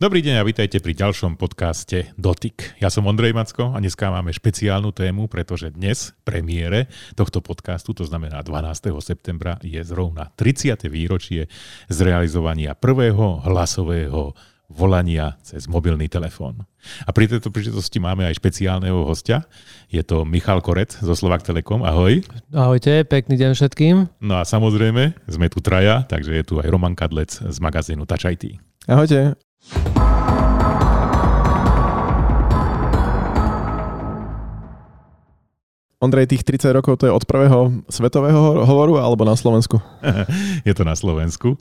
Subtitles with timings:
[0.00, 2.80] Dobrý deň a vítajte pri ďalšom podcaste Dotyk.
[2.80, 8.08] Ja som Ondrej Macko a dneska máme špeciálnu tému, pretože dnes premiére tohto podcastu, to
[8.08, 8.96] znamená 12.
[9.04, 10.88] septembra, je zrovna 30.
[10.88, 11.52] výročie
[11.92, 14.32] zrealizovania prvého hlasového
[14.72, 16.64] volania cez mobilný telefón.
[17.04, 19.44] A pri tejto príležitosti máme aj špeciálneho hostia.
[19.92, 21.84] Je to Michal Korec zo Slovak Telekom.
[21.84, 22.24] Ahoj.
[22.56, 24.08] Ahojte, pekný deň všetkým.
[24.24, 28.24] No a samozrejme, sme tu traja, takže je tu aj Roman Kadlec z magazínu Touch
[28.24, 28.56] IT.
[28.88, 29.49] Ahojte.
[36.00, 39.84] Ondrej, tých 30 rokov to je od prvého svetového hovoru alebo na Slovensku?
[40.68, 41.60] je to na Slovensku.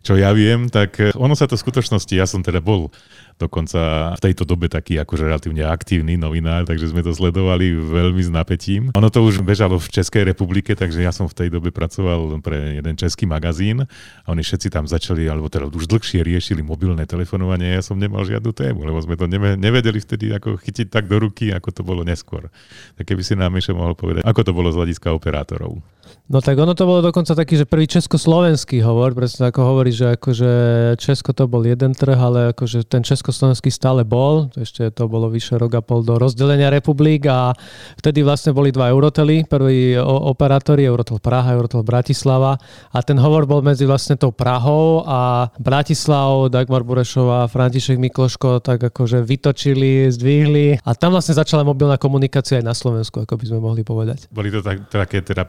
[0.00, 2.88] Čo ja viem, tak ono sa to v skutočnosti, ja som teda bol
[3.36, 8.30] dokonca v tejto dobe taký akože relatívne aktívny novinár, takže sme to sledovali veľmi s
[8.30, 8.94] napätím.
[8.94, 12.78] Ono to už bežalo v Českej republike, takže ja som v tej dobe pracoval pre
[12.78, 13.84] jeden český magazín
[14.22, 18.22] a oni všetci tam začali, alebo teda už dlhšie riešili mobilné telefonovanie, ja som nemal
[18.22, 19.26] žiadnu tému, lebo sme to
[19.58, 22.48] nevedeli vtedy ako chytiť tak do ruky, ako to bolo neskôr.
[22.94, 25.82] Tak keby si nám ešte mohol povedať, ako to bolo z hľadiska operátorov.
[26.24, 30.16] No tak ono to bolo dokonca taký, že prvý československý hovor, presne ako hovorí, že
[30.16, 30.50] akože
[30.96, 35.60] Česko to bol jeden trh, ale akože ten československý stále bol, ešte to bolo vyše
[35.60, 37.52] rok a pol do rozdelenia republik a
[38.00, 42.56] vtedy vlastne boli dva Eurotely, prvý operátori, Eurotel Praha, Eurotel Bratislava.
[42.88, 48.80] A ten hovor bol medzi vlastne tou Prahou a Bratislavou, Dagmar Burešová, František Mikloško tak
[48.80, 50.80] akože vytočili, zdvihli.
[50.80, 54.32] A tam vlastne začala mobilná komunikácia aj na Slovensku, ako by sme mohli povedať.
[54.32, 55.44] Boli to tak, také teda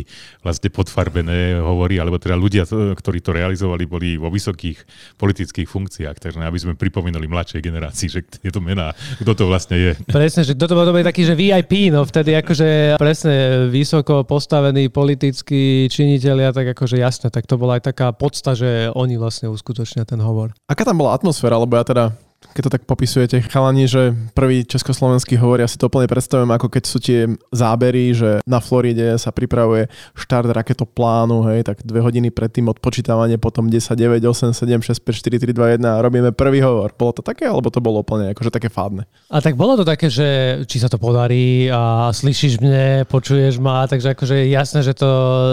[0.00, 2.64] politicky vlastne podfarbené hovorí, alebo teda ľudia,
[2.96, 4.78] ktorí to realizovali, boli vo vysokých
[5.20, 9.76] politických funkciách, takže aby sme pripomínali mladšej generácii, že je to mená, kto to vlastne
[9.76, 9.92] je.
[10.08, 16.56] Presne, že toto bol taký, že VIP, no vtedy akože presne vysoko postavení politickí činitelia,
[16.56, 20.56] tak akože jasne, tak to bola aj taká podsta, že oni vlastne uskutočnia ten hovor.
[20.66, 22.04] Aká tam bola atmosféra, lebo ja teda
[22.40, 26.66] keď to tak popisujete, chalani, že prvý československý hovor, ja si to úplne predstavujem, ako
[26.72, 32.32] keď sú tie zábery, že na Floride sa pripravuje štart raketoplánu, hej, tak dve hodiny
[32.32, 36.32] predtým odpočítavanie, potom 10, 9, 8, 7, 6, 5, 4, 3, 2, 1 a robíme
[36.34, 36.90] prvý hovor.
[36.96, 39.06] Bolo to také, alebo to bolo úplne akože také fádne?
[39.30, 43.86] A tak bolo to také, že či sa to podarí a slyšíš mne, počuješ ma,
[43.86, 45.10] takže akože jasné, že to,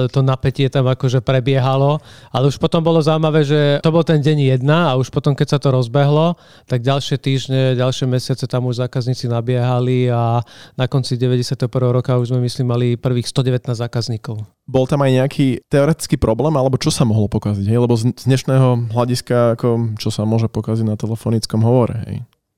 [0.09, 2.01] to napätie tam akože prebiehalo,
[2.33, 5.55] ale už potom bolo zaujímavé, že to bol ten deň jedna a už potom, keď
[5.55, 10.45] sa to rozbehlo, tak tak ďalšie týždne, ďalšie mesiace tam už zákazníci nabiehali a
[10.77, 11.57] na konci 91.
[11.89, 14.45] roka už sme myslím mali prvých 119 zákazníkov.
[14.69, 17.65] Bol tam aj nejaký teoretický problém, alebo čo sa mohlo pokaziť?
[17.65, 17.79] Hej?
[17.81, 21.97] Lebo z dnešného hľadiska, ako, čo sa môže pokaziť na telefonickom hovore?
[22.05, 22.15] Hej?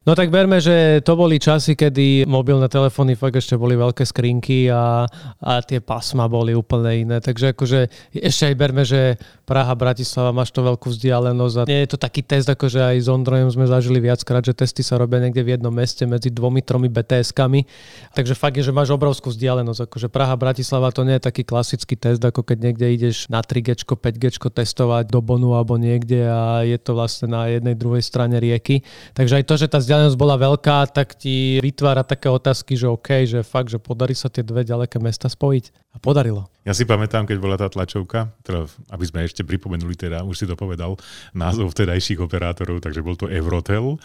[0.10, 4.66] No tak berme, že to boli časy, kedy mobilné telefóny fakt ešte boli veľké skrinky
[4.66, 5.06] a,
[5.38, 7.18] a tie pasma boli úplne iné.
[7.22, 11.94] Takže akože ešte aj berme, že Praha, Bratislava, máš to veľkú vzdialenosť a nie je
[11.94, 15.46] to taký test, akože aj s Ondrojom sme zažili viackrát, že testy sa robia niekde
[15.46, 17.70] v jednom meste medzi dvomi, tromi BTS-kami.
[18.18, 19.94] Takže fakt je, že máš obrovskú vzdialenosť.
[19.94, 23.86] Akože Praha, Bratislava to nie je taký klasický test, ako keď niekde ideš na 3G,
[23.86, 28.82] 5G testovať do Bonu alebo niekde a je to vlastne na jednej, druhej strane rieky.
[29.14, 32.88] Takže aj to, že tá vzdialenosť vzdialenosť bola veľká, tak ti vytvára také otázky, že
[32.88, 35.92] OK, že fakt, že podarí sa tie dve ďaleké mesta spojiť.
[35.92, 36.48] A podarilo.
[36.64, 40.46] Ja si pamätám, keď bola tá tlačovka, teda, aby sme ešte pripomenuli, teda už si
[40.48, 40.96] to povedal,
[41.36, 44.00] názov vtedajších operátorov, takže bol to Evrotel.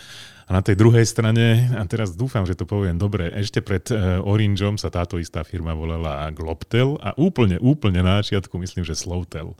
[0.48, 4.18] A na tej druhej strane, a teraz dúfam, že to poviem dobre, ešte pred uh,
[4.24, 9.54] Orangeom sa táto istá firma volala Globtel a úplne, úplne na začiatku myslím, že Slowtel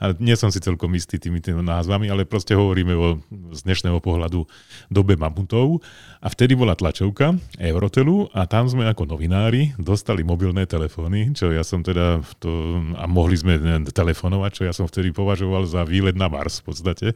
[0.00, 3.18] a nie som si celkom istý tými, tými názvami, ale proste hovoríme o
[3.54, 4.46] z dnešného pohľadu
[4.90, 5.80] dobe mamutov.
[6.24, 11.60] A vtedy bola tlačovka Eurotelu a tam sme ako novinári dostali mobilné telefóny, čo ja
[11.60, 16.26] som teda to, a mohli sme telefonovať, čo ja som vtedy považoval za výlet na
[16.32, 17.06] Mars v podstate,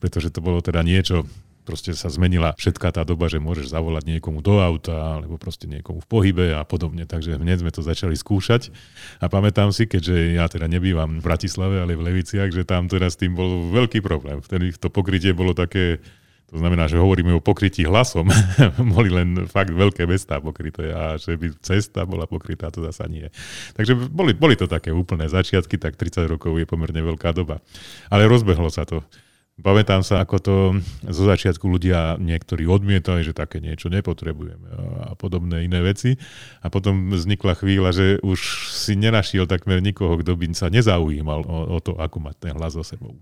[0.00, 1.28] pretože to bolo teda niečo
[1.64, 6.04] proste sa zmenila všetká tá doba, že môžeš zavolať niekomu do auta, alebo proste niekomu
[6.04, 7.08] v pohybe a podobne.
[7.08, 8.68] Takže hneď sme to začali skúšať.
[9.24, 13.08] A pamätám si, keďže ja teda nebývam v Bratislave, ale v Leviciach, že tam teda
[13.08, 14.44] s tým bol veľký problém.
[14.44, 15.98] Vtedy to pokrytie bolo také,
[16.52, 18.28] to znamená, že hovoríme o pokrytí hlasom.
[18.94, 23.26] Boli len fakt veľké mestá pokryté a že by cesta bola pokrytá, to zasa nie.
[23.74, 27.64] Takže boli, boli to také úplné začiatky, tak 30 rokov je pomerne veľká doba.
[28.12, 29.02] Ale rozbehlo sa to.
[29.54, 30.54] Pamätám sa, ako to
[31.06, 34.66] zo začiatku ľudia niektorí odmietali, že také niečo nepotrebujeme
[35.06, 36.18] a podobné iné veci.
[36.58, 38.40] A potom vznikla chvíľa, že už
[38.74, 42.74] si nenašiel takmer nikoho, kto by sa nezaujímal o, o to, ako mať ten hlas
[42.74, 43.14] so sebou.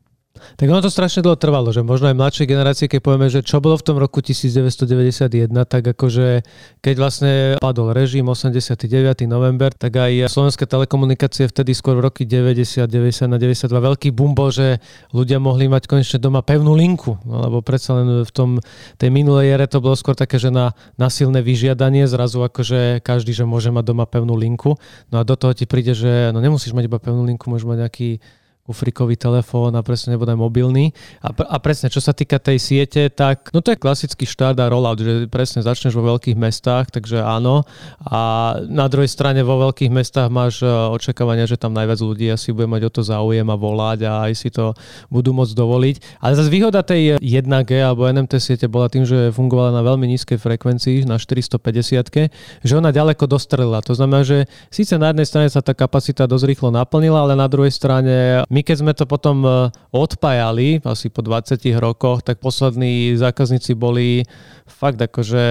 [0.56, 3.58] Tak ono to strašne dlho trvalo, že možno aj mladšej generácie, keď povieme, že čo
[3.58, 6.42] bolo v tom roku 1991, tak akože
[6.82, 9.24] keď vlastne padol režim 89.
[9.26, 14.34] november, tak aj slovenské telekomunikácie vtedy skôr v roky 90, 90 na 92 veľký boom
[14.36, 14.78] bol, že
[15.10, 18.58] ľudia mohli mať konečne doma pevnú linku, no, lebo predsa len v tom
[18.98, 23.32] tej minulej ére to bolo skôr také, že na, na silné vyžiadanie zrazu akože každý,
[23.32, 24.76] že môže mať doma pevnú linku.
[25.08, 27.78] No a do toho ti príde, že no nemusíš mať iba pevnú linku, môžeš mať
[27.86, 28.10] nejaký
[28.62, 30.94] kufrikový telefón a presne nebude mobilný.
[31.18, 34.70] A, a presne, čo sa týka tej siete, tak no to je klasický štart a
[34.70, 37.66] rollout, že presne začneš vo veľkých mestách, takže áno.
[38.06, 42.54] A na druhej strane vo veľkých mestách máš e, očakávania, že tam najviac ľudí asi
[42.54, 44.78] bude mať o to záujem a volať a aj si to
[45.10, 46.22] budú môcť dovoliť.
[46.22, 50.38] Ale zase výhoda tej 1G alebo NMT siete bola tým, že fungovala na veľmi nízkej
[50.38, 52.30] frekvencii, na 450
[52.62, 53.82] že ona ďaleko dostrelila.
[53.82, 57.50] To znamená, že síce na jednej strane sa tá kapacita dosť rýchlo naplnila, ale na
[57.50, 63.16] druhej strane my keď sme to potom e, odpájali, asi po 20 rokoch, tak poslední
[63.16, 64.28] zákazníci boli
[64.68, 65.44] fakt akože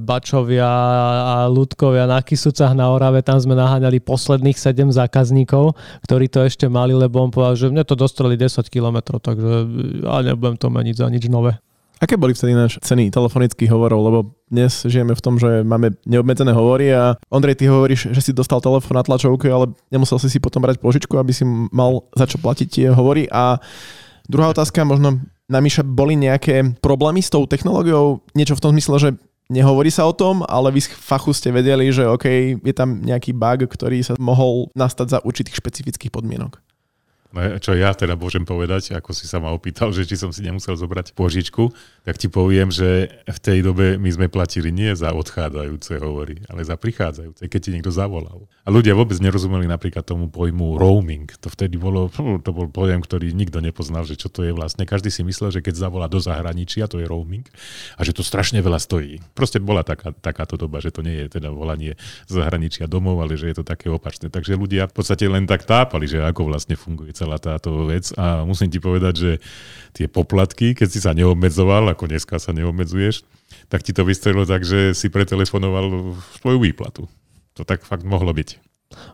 [0.00, 0.72] Bačovia
[1.20, 5.76] a ľudkovia na Kisucach na Orave, tam sme naháňali posledných 7 zákazníkov,
[6.08, 9.68] ktorí to ešte mali, lebo on povedal, že mne to dostreli 10 km, takže
[10.08, 11.60] ja nebudem to meniť za nič nové.
[12.00, 14.00] Aké boli vtedy naše ceny telefonických hovorov?
[14.00, 14.18] Lebo
[14.48, 18.64] dnes žijeme v tom, že máme neobmedzené hovory a Ondrej, ty hovoríš, že si dostal
[18.64, 22.40] telefón na tlačovke, ale nemusel si si potom brať požičku, aby si mal za čo
[22.40, 23.28] platiť tie hovory.
[23.28, 23.60] A
[24.24, 28.24] druhá otázka, možno na Miša, boli nejaké problémy s tou technológiou?
[28.32, 29.10] Niečo v tom zmysle, že
[29.52, 33.36] nehovorí sa o tom, ale vy z fachu ste vedeli, že OK, je tam nejaký
[33.36, 36.64] bug, ktorý sa mohol nastať za určitých špecifických podmienok.
[37.30, 40.42] No, čo ja teda môžem povedať, ako si sa ma opýtal, že či som si
[40.42, 41.70] nemusel zobrať požičku,
[42.02, 46.66] tak ti poviem, že v tej dobe my sme platili nie za odchádzajúce hovory, ale
[46.66, 48.50] za prichádzajúce, keď ti niekto zavolal.
[48.66, 51.30] A ľudia vôbec nerozumeli napríklad tomu pojmu roaming.
[51.38, 52.10] To vtedy bolo,
[52.42, 54.82] to bol pojem, ktorý nikto nepoznal, že čo to je vlastne.
[54.82, 57.46] Každý si myslel, že keď zavolá do zahraničia, to je roaming
[57.94, 59.22] a že to strašne veľa stojí.
[59.38, 61.94] Proste bola taká, takáto doba, že to nie je teda volanie
[62.26, 64.34] zahraničia domov, ale že je to také opačné.
[64.34, 68.48] Takže ľudia v podstate len tak tápali, že ako vlastne funguje celá táto vec a
[68.48, 69.32] musím ti povedať, že
[69.92, 73.28] tie poplatky, keď si sa neobmedzoval, ako dneska sa neobmedzuješ,
[73.68, 77.04] tak ti to vystrelilo tak, že si pretelefonoval svoju výplatu.
[77.58, 78.69] To tak fakt mohlo byť.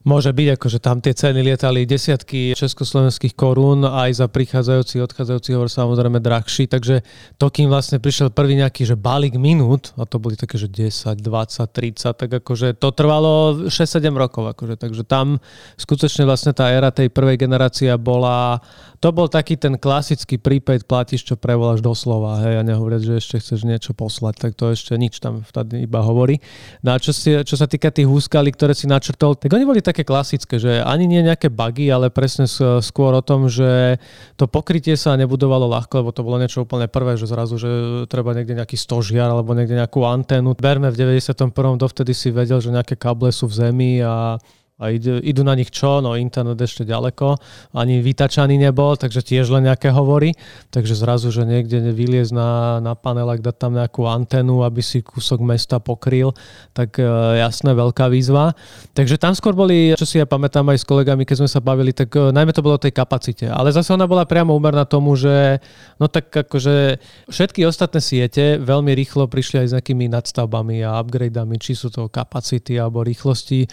[0.08, 5.68] Môže byť, akože tam tie ceny lietali desiatky československých korún aj za prichádzajúci, odchádzajúci hovor
[5.68, 7.04] samozrejme drahší, takže
[7.36, 11.20] to, kým vlastne prišiel prvý nejaký že balík minút, a to boli také, že 10,
[11.20, 15.44] 20, 30, tak akože to trvalo 6-7 rokov, akože, takže tam
[15.76, 18.64] skutočne vlastne tá éra tej prvej generácie bola
[19.00, 23.36] to bol taký ten klasický prepaid platíš, čo prevoláš doslova, hej, a nehovoriac, že ešte
[23.44, 26.40] chceš niečo poslať, tak to ešte nič tam vtedy iba hovorí.
[26.80, 29.82] No a čo, si, čo sa týka tých úskalí, ktoré si načrtol, tak oni boli
[29.82, 32.46] také klasické, že ani nie nejaké bugy, ale presne
[32.80, 33.98] skôr o tom, že
[34.38, 37.70] to pokrytie sa nebudovalo ľahko, lebo to bolo niečo úplne prvé, že zrazu, že
[38.06, 40.54] treba niekde nejaký stožiar alebo niekde nejakú anténu.
[40.54, 41.50] Berme v 91.
[41.76, 44.38] dovtedy si vedel, že nejaké káble sú v zemi a
[44.76, 46.04] a idú, idú na nich čo?
[46.04, 47.40] No internet ešte ďaleko,
[47.72, 50.36] ani vytačaný nebol, takže tiež len nejaké hovory.
[50.68, 55.40] Takže zrazu, že niekde vyliez na, na panelách, dať tam nejakú antenu, aby si kúsok
[55.40, 56.36] mesta pokryl,
[56.76, 57.08] tak e,
[57.40, 58.52] jasné, veľká výzva.
[58.92, 61.96] Takže tam skôr boli, čo si ja pamätám aj s kolegami, keď sme sa bavili,
[61.96, 63.48] tak e, najmä to bolo o tej kapacite.
[63.48, 65.56] Ale zase ona bola priamo úmerná tomu, že
[65.96, 67.00] no tak akože
[67.32, 72.12] všetky ostatné siete veľmi rýchlo prišli aj s nejakými nadstavbami a upgradeami, či sú to
[72.12, 73.64] kapacity alebo rýchlosti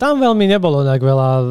[0.00, 1.42] tam veľmi nebolo nejak veľa e,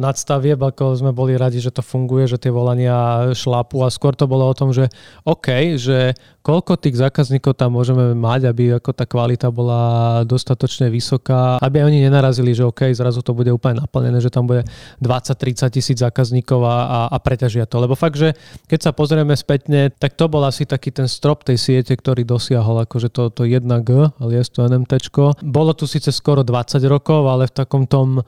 [0.00, 4.24] nadstavieb, ako sme boli radi, že to funguje, že tie volania šlapu a skôr to
[4.24, 4.88] bolo o tom, že
[5.28, 6.16] OK, že
[6.48, 12.08] koľko tých zákazníkov tam môžeme mať, aby ako tá kvalita bola dostatočne vysoká, aby oni
[12.08, 14.64] nenarazili, že OK, zrazu to bude úplne naplnené, že tam bude
[15.04, 17.76] 20-30 tisíc zákazníkov a, a, a preťažia to.
[17.76, 18.32] Lebo fakt, že
[18.64, 22.88] keď sa pozrieme spätne, tak to bol asi taký ten strop tej siete, ktorý dosiahol
[22.88, 25.12] akože to, to 1G, ale je to NMT.
[25.44, 28.22] Bolo tu síce skoro 20 rokov, ale v takom tom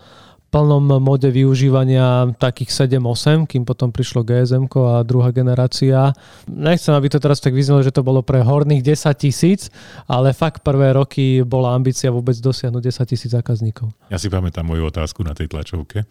[0.51, 6.11] plnom mode využívania takých 7-8, kým potom prišlo GSM a druhá generácia.
[6.51, 9.71] Nechcem, aby to teraz tak vyznelo, že to bolo pre horných 10 tisíc,
[10.11, 13.95] ale fakt prvé roky bola ambícia vôbec dosiahnuť 10 tisíc zákazníkov.
[14.11, 16.05] Ja si pamätám moju otázku na tej tlačovke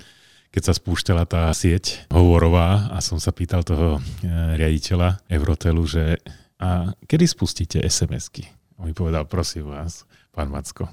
[0.50, 6.18] keď sa spúšťala tá sieť hovorová a som sa pýtal toho e, riaditeľa Eurotelu, že
[6.58, 8.50] a kedy spustíte SMS-ky?
[8.82, 10.90] On mi povedal, prosím vás, pán Macko,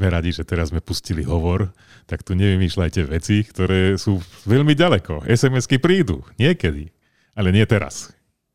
[0.00, 1.76] sme radi, že teraz sme pustili hovor,
[2.08, 4.16] tak tu nevymýšľajte veci, ktoré sú
[4.48, 5.28] veľmi ďaleko.
[5.28, 6.88] SMS-ky prídu, niekedy,
[7.36, 8.08] ale nie teraz.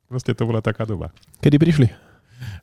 [0.10, 1.14] Proste to bola taká doba.
[1.46, 1.88] Kedy prišli?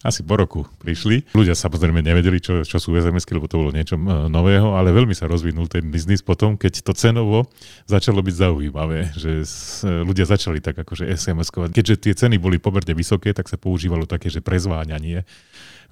[0.02, 1.30] asi po roku prišli.
[1.32, 5.14] Ľudia samozrejme nevedeli, čo, čo sú sms lebo to bolo niečo e, nového, ale veľmi
[5.14, 7.46] sa rozvinul ten biznis potom, keď to cenovo
[7.86, 9.46] začalo byť zaujímavé, že
[10.02, 11.70] ľudia začali tak akože SMS-kovať.
[11.72, 15.22] Keďže tie ceny boli pomerne vysoké, tak sa používalo také, že prezváňanie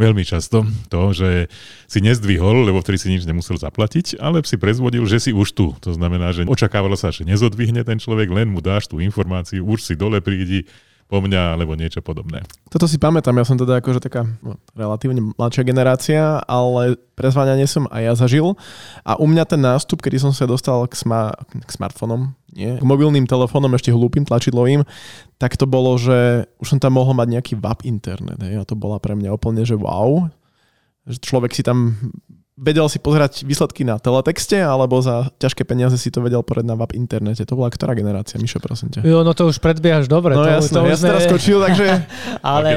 [0.00, 1.52] veľmi často to, že
[1.85, 5.76] si nezdvihol, lebo vtedy si nič nemusel zaplatiť, ale si prezvodil, že si už tu.
[5.85, 9.85] To znamená, že očakávalo sa, že nezodvihne ten človek, len mu dáš tú informáciu, už
[9.85, 10.64] si dole prídi,
[11.11, 12.47] po mňa alebo niečo podobné.
[12.71, 17.90] Toto si pamätám, ja som teda akože taká no, relatívne mladšia generácia, ale prezváňanie som
[17.90, 18.55] aj ja zažil
[19.02, 22.85] a u mňa ten nástup, kedy som sa dostal k, sma- k smartfónom, nie, k
[22.87, 24.87] mobilným telefónom, ešte hlúpým tlačidlovým,
[25.43, 28.79] tak to bolo, že už som tam mohol mať nejaký WAP internet hej, a to
[28.79, 30.31] bola pre mňa úplne, že wow,
[31.11, 31.99] že človek si tam
[32.61, 36.76] vedel si pozerať výsledky na teletexte, alebo za ťažké peniaze si to vedel porať na
[36.76, 37.49] web internete.
[37.49, 39.00] To bola ktorá generácia, Mišo, prosím ťa?
[39.00, 40.37] Jo, no to už predbiehaš dobre.
[40.37, 41.09] No to, jasné, to ja sme...
[41.09, 41.88] teraz skočil, takže...
[42.45, 42.69] Ale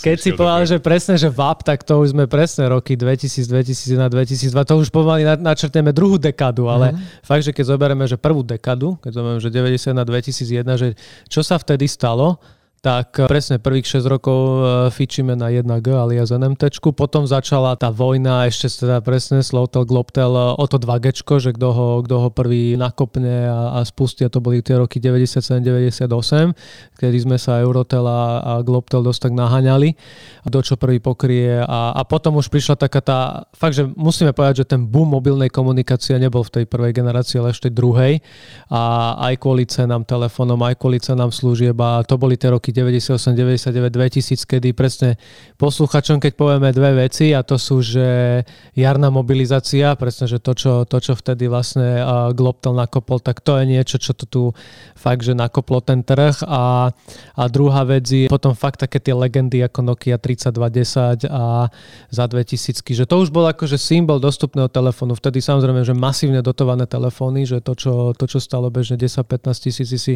[0.00, 4.08] keď si povedal, že presne, že VAP, tak to už sme presne roky 2000, 2001,
[4.08, 7.24] 2002, to už pomaly načrtneme druhú dekádu, ale mm-hmm.
[7.24, 10.88] fakt, že keď zoberieme, že prvú dekádu, keď zoberieme, že 91, 2001, že
[11.28, 12.40] čo sa vtedy stalo,
[12.84, 14.60] tak eh, presne prvých 6 rokov eh,
[14.94, 20.62] fičíme na 1G alias NMT, potom začala tá vojna, ešte teda presne Slowtel, Globtel eh,
[20.62, 21.06] o to 2G,
[21.42, 26.54] že kto ho, ho prvý nakopne a, a spustí, a to boli tie roky 97-98,
[26.94, 29.98] kedy sme sa Eurotel a, a Globtel dosť tak naháňali,
[30.46, 31.58] kto čo prvý pokrie.
[31.58, 33.18] A, a potom už prišla taká tá,
[33.50, 37.50] fakt, že musíme povedať, že ten boom mobilnej komunikácie nebol v tej prvej generácii, ale
[37.50, 38.22] ešte druhej.
[38.70, 43.32] A aj kvôli cenám telefónom, aj kvôli cenám služieb a to boli tie roky 98,
[43.32, 45.16] 99, 2000, kedy presne
[45.56, 48.42] posluchačom, keď povieme dve veci a to sú, že
[48.76, 52.04] jarná mobilizácia, presne, že to, čo, to, čo vtedy vlastne
[52.36, 54.42] Globtel nakopol, tak to je niečo, čo to tu
[54.92, 56.92] fakt, že nakoplo ten trh a,
[57.32, 61.72] a druhá vec je potom fakt také tie legendy ako Nokia 3210 a
[62.12, 65.16] za 2000, že to už bol akože symbol dostupného telefónu.
[65.16, 69.88] Vtedy samozrejme, že masívne dotované telefóny, že to, čo, to, čo stalo bežne 10-15 tisíc
[69.96, 70.14] si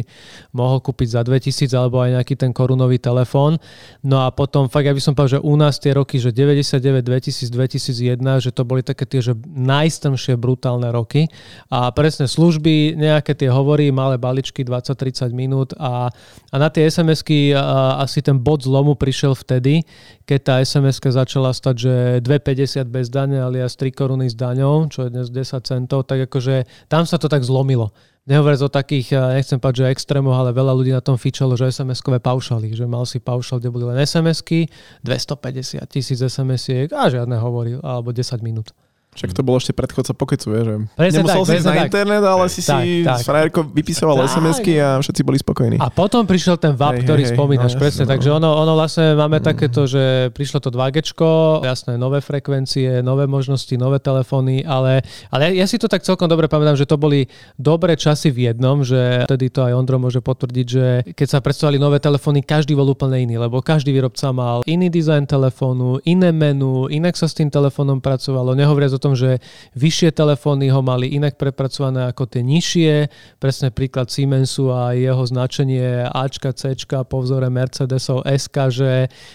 [0.51, 3.61] mohol kúpiť za 2000 alebo aj nejaký ten korunový telefón.
[4.01, 7.05] No a potom fakt, ja by som povedal, že u nás tie roky, že 99,
[7.05, 11.29] 2000, 2001, že to boli také tie, že najstrmšie brutálne roky.
[11.69, 16.09] A presne služby, nejaké tie hovory, malé baličky, 20-30 minút a,
[16.49, 17.53] a na tie SMS-ky
[18.01, 19.85] asi ten bod zlomu prišiel vtedy,
[20.25, 21.93] keď tá sms začala stať, že
[22.23, 26.87] 2,50 bez dane, alias 3 koruny s daňou, čo je dnes 10 centov, tak akože
[26.87, 27.91] tam sa to tak zlomilo.
[28.21, 32.21] Nehovoriac o takých, nechcem povedať, že extrémoch, ale veľa ľudí na tom fičalo, že SMS-kové
[32.21, 34.69] paušaly, že mal si paušal, kde boli len SMS-ky,
[35.01, 38.77] 250 tisíc SMS-iek a žiadne hovorí, alebo 10 minút.
[39.11, 41.83] Však to bolo ešte predchodca Pokecu, je, že presne nemusel tak, si ísť na tak.
[41.91, 43.19] internet, ale si tak, si tak.
[43.19, 45.83] s frajerkou vypisoval SMS-ky a všetci boli spokojní.
[45.83, 48.07] A potom prišiel ten VAP, hej, ktorý hej, spomínaš, no, presne.
[48.07, 48.15] No.
[48.15, 49.45] Takže ono, ono vlastne máme mm.
[49.45, 51.11] takéto, že prišlo to 2G,
[51.59, 56.47] jasné, nové frekvencie, nové možnosti, nové telefóny, ale, ale ja si to tak celkom dobre
[56.47, 57.27] pamätám, že to boli
[57.59, 61.83] dobré časy v jednom, že vtedy to aj Ondro môže potvrdiť, že keď sa predstavovali
[61.83, 66.87] nové telefóny, každý bol úplne iný, lebo každý výrobca mal iný dizajn telefónu, iné menu,
[66.87, 69.41] inak sa s tým telefónom pracovalo, nehovoriac o tom, že
[69.73, 73.09] vyššie telefóny ho mali inak prepracované ako tie nižšie.
[73.41, 78.91] Presne príklad Siemensu a jeho značenie Ačka, Cčka po vzore Mercedesov SK, že,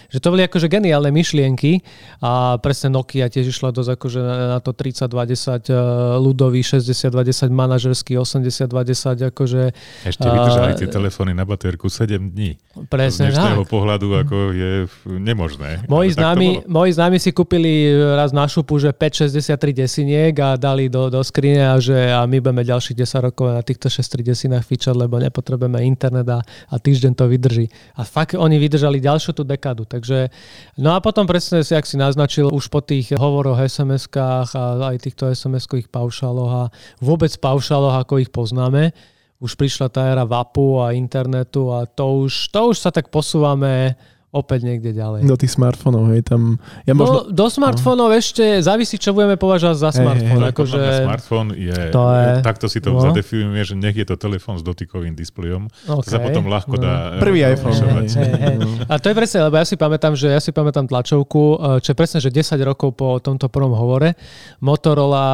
[0.07, 1.83] že to boli akože geniálne myšlienky
[2.23, 4.21] a presne Nokia tiež išla dosť akože
[4.55, 5.77] na to 3020 e,
[6.21, 9.61] ľudový, 6020 manažerský, 8020 akože...
[10.07, 12.55] Ešte vydržali tie telefóny na baterku 7 dní.
[12.87, 13.71] Presne, Z dnešného tak.
[13.73, 14.71] pohľadu ako je
[15.09, 15.89] nemožné.
[15.89, 20.85] Moji známi, moji známi si kúpili raz na šupu, že 560 63 desiniek a dali
[20.87, 24.63] do, do skrine a že a my budeme ďalších 10 rokov na týchto 6 desinách
[24.63, 27.65] fičať, lebo nepotrebujeme internet a, a týždeň to vydrží.
[27.97, 29.89] A fakt oni vydržali ďalšiu tú dekádu.
[29.89, 30.29] Takže,
[30.77, 35.01] no a potom presne si, ak si naznačil, už po tých hovoroch SMS-kách a aj
[35.01, 36.63] týchto SMS-kových paušaloch a
[37.01, 38.93] vôbec paušaloch, ako ich poznáme,
[39.37, 43.93] už prišla tá éra VAPu a internetu a to už, to už sa tak posúvame
[44.27, 45.23] opäť niekde ďalej.
[45.23, 46.59] Do tých smartfónov, hej, tam...
[46.83, 47.17] Ja no, možno...
[47.31, 48.15] do smartfónov no.
[48.15, 50.41] ešte závisí, čo budeme považovať za smartfón.
[50.43, 50.79] Hey, akože...
[51.07, 52.27] Smartfón je, to je...
[52.43, 52.99] takto si to no.
[52.99, 55.71] zadefinujeme, že nech je to telefón s dotykovým displejom.
[55.87, 56.03] Okay.
[56.03, 56.83] To sa potom ľahko no.
[56.83, 56.93] dá...
[57.23, 57.71] Prvý iPhone.
[57.71, 58.55] Hey, hey, hey.
[58.91, 61.95] A to je presne, lebo ja si pamätám, že ja si pamätám tlačovku, eh, čo
[61.95, 64.19] je presne, že 10 rokov po tomto prvom hovore.
[64.59, 65.25] Motorola,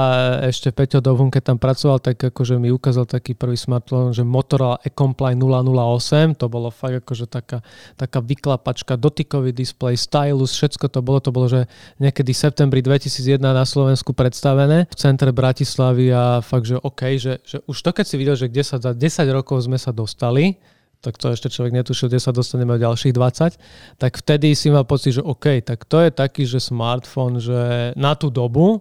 [0.46, 4.22] eh, ešte Peťo Dovhun, keď tam pracoval, tak akože mi ukázal taký prvý smartfón, že
[4.22, 7.66] Motorola Ecomply 008, to bolo fakt akože taká,
[7.98, 11.24] taká vyklapačka, dotykový displej, stylus, všetko to bolo.
[11.24, 11.62] To bolo, že
[12.04, 17.40] niekedy v septembri 2001 na Slovensku predstavené v centre Bratislavy a fakt, že OK, že,
[17.48, 19.00] že už to keď si videl, že kde sa za 10
[19.32, 20.60] rokov sme sa dostali,
[21.04, 24.88] tak to ešte človek netušil, kde sa dostaneme o ďalších 20, tak vtedy si mal
[24.88, 28.80] pocit, že OK, tak to je taký, že smartfón, že na tú dobu,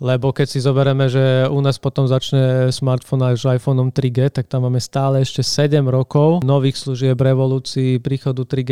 [0.00, 4.48] lebo keď si zoberieme, že u nás potom začne smartfón aj s iPhoneom 3G, tak
[4.48, 8.70] tam máme stále ešte 7 rokov nových služieb, revolúcií, príchodu 3G,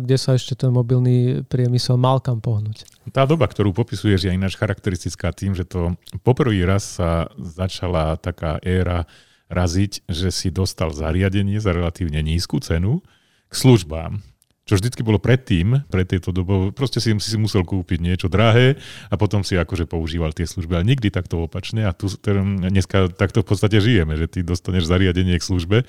[0.00, 2.86] kde sa ešte ten mobilný priemysel mal kam pohnúť.
[3.10, 8.62] Tá doba, ktorú popisuješ, je ináč charakteristická tým, že to poprvý raz sa začala taká
[8.62, 9.10] éra
[9.50, 13.02] raziť, že si dostal zariadenie za relatívne nízku cenu
[13.50, 14.29] k službám
[14.70, 18.78] čo vždycky bolo predtým, pred tejto dobou, proste si, si musel kúpiť niečo drahé
[19.10, 23.42] a potom si akože používal tie služby, ale nikdy takto opačne a tu dneska takto
[23.42, 25.82] v podstate žijeme, že ty dostaneš zariadenie k službe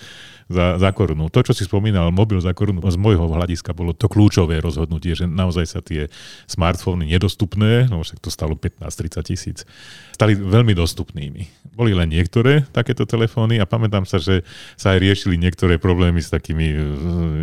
[0.49, 1.29] za, za korunu.
[1.29, 5.29] To, čo si spomínal, mobil za korunu, z môjho hľadiska bolo to kľúčové rozhodnutie, že
[5.29, 6.09] naozaj sa tie
[6.49, 9.57] smartfóny nedostupné, no však to stalo 15-30 tisíc,
[10.17, 11.73] stali veľmi dostupnými.
[11.77, 14.43] Boli len niektoré takéto telefóny a pamätám sa, že
[14.75, 16.77] sa aj riešili niektoré problémy s takými e,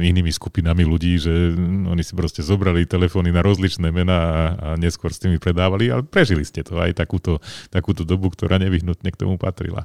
[0.04, 1.60] inými skupinami ľudí, že že
[1.92, 4.20] oni si proste zobrali telefóny na rozličné mená
[4.56, 9.12] a neskôr s tými predávali, ale prežili ste to aj takúto, takúto dobu, ktorá nevyhnutne
[9.12, 9.84] k tomu patrila.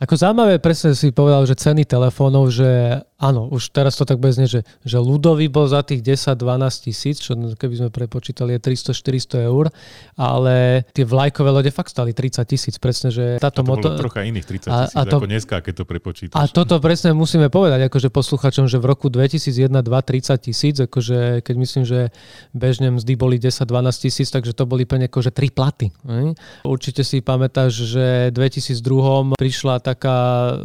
[0.00, 4.32] Ako zaujímavé, presne si povedal, že ceny telefónov, že áno, už teraz to tak bude
[4.32, 6.40] znieť, že, že ľudový bol za tých 10-12
[6.88, 9.68] tisíc, čo keby sme prepočítali je 300-400 eur,
[10.16, 13.92] ale tie vlajkové lode fakt stali 30 tisíc, presne, že táto moto...
[14.00, 16.40] trocha iných 30 tisíc, ako dneska, keď to prepočítaš.
[16.40, 21.44] A toto presne musíme povedať, akože posluchačom, že v roku 2001 2 30 tisíc, akože
[21.44, 22.08] keď myslím, že
[22.56, 23.68] bežne mzdy boli 10-12
[24.08, 25.92] tisíc, takže to boli plne akože tri platy.
[26.08, 26.32] Ne?
[26.64, 30.18] Určite si pamätáš, že v 2002 prišla taká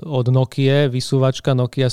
[0.07, 1.91] od Nokia, vysúvačka Nokia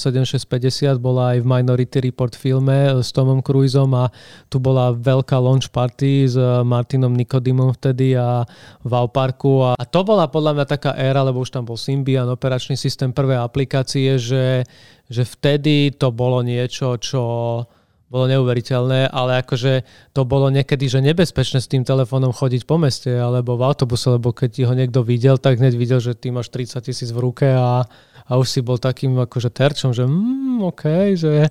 [0.58, 4.12] 7650, bola aj v Minority Report filme s Tomom Cruiseom a
[4.52, 8.44] tu bola veľká launch party s Martinom Nikodimom vtedy a
[8.84, 12.28] v Parku a, a to bola podľa mňa taká éra, lebo už tam bol Symbian,
[12.28, 14.68] operačný systém, prvé aplikácie, že,
[15.08, 17.22] že vtedy to bolo niečo, čo
[18.12, 23.08] bolo neuveriteľné, ale akože to bolo niekedy, že nebezpečné s tým telefónom chodiť po meste
[23.08, 26.52] alebo v autobuse, lebo keď ti ho niekto videl, tak hneď videl, že ty máš
[26.52, 27.88] 30 tisíc v ruke a,
[28.26, 30.84] a už si bol takým akože terčom, že mm, OK,
[31.18, 31.50] že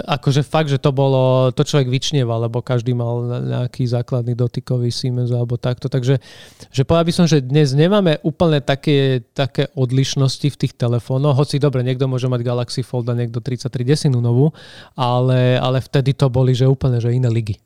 [0.00, 5.28] akože fakt, že to bolo, to človek vyčnieva, lebo každý mal nejaký základný dotykový Siemens
[5.28, 5.92] alebo takto.
[5.92, 6.16] Takže
[6.72, 11.60] že povedal by som, že dnes nemáme úplne také, také odlišnosti v tých telefónoch, hoci
[11.60, 14.48] dobre, niekto môže mať Galaxy Fold a niekto 33 desinu novú,
[14.96, 17.60] ale, ale vtedy to boli, že úplne, že iné ligy.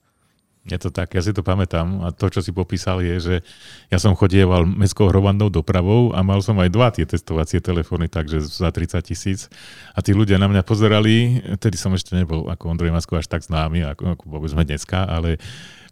[0.60, 3.36] Je to tak, ja si to pamätám a to, čo si popísal je, že
[3.88, 8.44] ja som chodieval mestskou hromadnou dopravou a mal som aj dva tie testovacie telefóny, takže
[8.44, 9.48] za 30 tisíc.
[9.96, 13.40] A tí ľudia na mňa pozerali, tedy som ešte nebol ako Ondrej Masko až tak
[13.40, 15.40] známy, ako, ako sme dneska, ale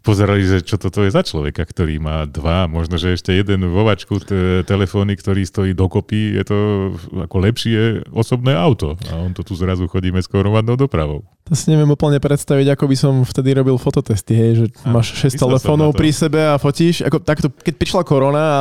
[0.01, 4.19] pozerali, že čo toto je za človeka, ktorý má dva, možno, že ešte jeden vovačku
[4.23, 6.57] t- telefóny, ktorý stojí dokopy, je to
[7.29, 8.95] ako lepšie osobné auto.
[9.11, 11.27] A on to tu zrazu chodí mestskou hromadnou dopravou.
[11.49, 15.17] To si neviem úplne predstaviť, ako by som vtedy robil fototesty, hej, že a, máš
[15.17, 17.01] 6 telefónov pri sebe a fotíš.
[17.01, 18.59] Ako, takto, keď prišla korona a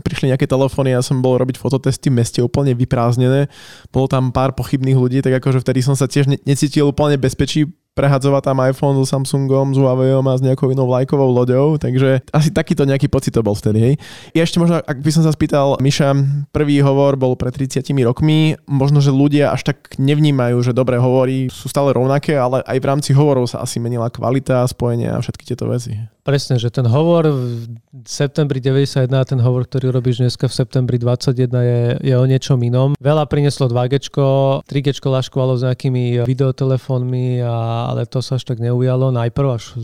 [0.00, 3.52] prišli nejaké telefóny, ja som bol robiť fototesty v meste úplne vyprázdnené,
[3.92, 7.68] bolo tam pár pochybných ľudí, tak akože vtedy som sa tiež necítil úplne bezpečí
[8.00, 12.48] prehadzovať tam iPhone so Samsungom, s Huaweiom a s nejakou inou vlajkovou loďou, takže asi
[12.48, 13.94] takýto nejaký pocit to bol vtedy, hej.
[14.32, 16.16] Ja ešte možno, ak by som sa spýtal, Miša,
[16.48, 21.52] prvý hovor bol pred 30 rokmi, možno, že ľudia až tak nevnímajú, že dobré hovory
[21.52, 25.44] sú stále rovnaké, ale aj v rámci hovorov sa asi menila kvalita, spojenia a všetky
[25.44, 25.92] tieto veci.
[26.30, 27.66] Presne, že ten hovor v
[28.06, 32.54] septembri 91 a ten hovor, ktorý robíš dneska v septembri 21 je, je o niečom
[32.62, 32.94] inom.
[33.02, 34.14] Veľa prinieslo 2G,
[34.62, 39.74] 3G laškovalo s nejakými videotelefónmi, a, ale to sa až tak neujalo najprv až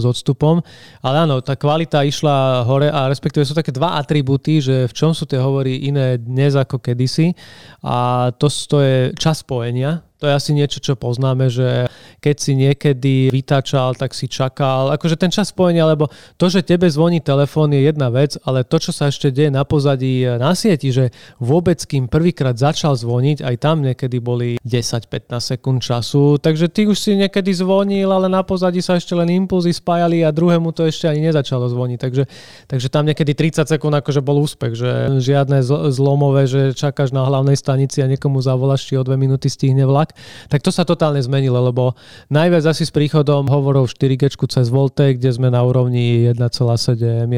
[0.00, 0.64] s odstupom.
[1.04, 5.12] Ale áno, tá kvalita išla hore a respektíve sú také dva atribúty, že v čom
[5.12, 7.36] sú tie hovory iné dnes ako kedysi
[7.84, 11.88] a to, to je čas spojenia, to je asi niečo, čo poznáme, že
[12.20, 14.92] keď si niekedy vytačal, tak si čakal.
[14.92, 18.76] Akože ten čas spojenia, lebo to, že tebe zvoní telefón je jedna vec, ale to,
[18.76, 21.08] čo sa ešte deje na pozadí na sieti, že
[21.40, 27.00] vôbec kým prvýkrát začal zvoniť, aj tam niekedy boli 10-15 sekúnd času, takže ty už
[27.00, 31.08] si niekedy zvonil, ale na pozadí sa ešte len impulzy spájali a druhému to ešte
[31.08, 31.98] ani nezačalo zvoniť.
[31.98, 32.24] Takže,
[32.68, 34.90] takže tam niekedy 30 sekúnd akože bol úspech, že
[35.24, 39.88] žiadne zlomové, že čakáš na hlavnej stanici a niekomu zavoláš, či o dve minúty stihne
[39.88, 40.60] vlak tak.
[40.60, 41.96] Tak to sa totálne zmenilo, lebo
[42.28, 47.32] najviac asi s príchodom hovorov 4G cez Volte, kde sme na úrovni 1,7, 1,9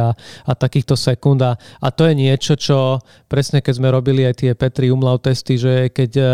[0.00, 0.16] a,
[0.48, 1.44] a takýchto sekúnd.
[1.44, 2.96] A, a to je niečo, čo
[3.28, 6.24] presne keď sme robili aj tie Petri umlaut testy, že keď e,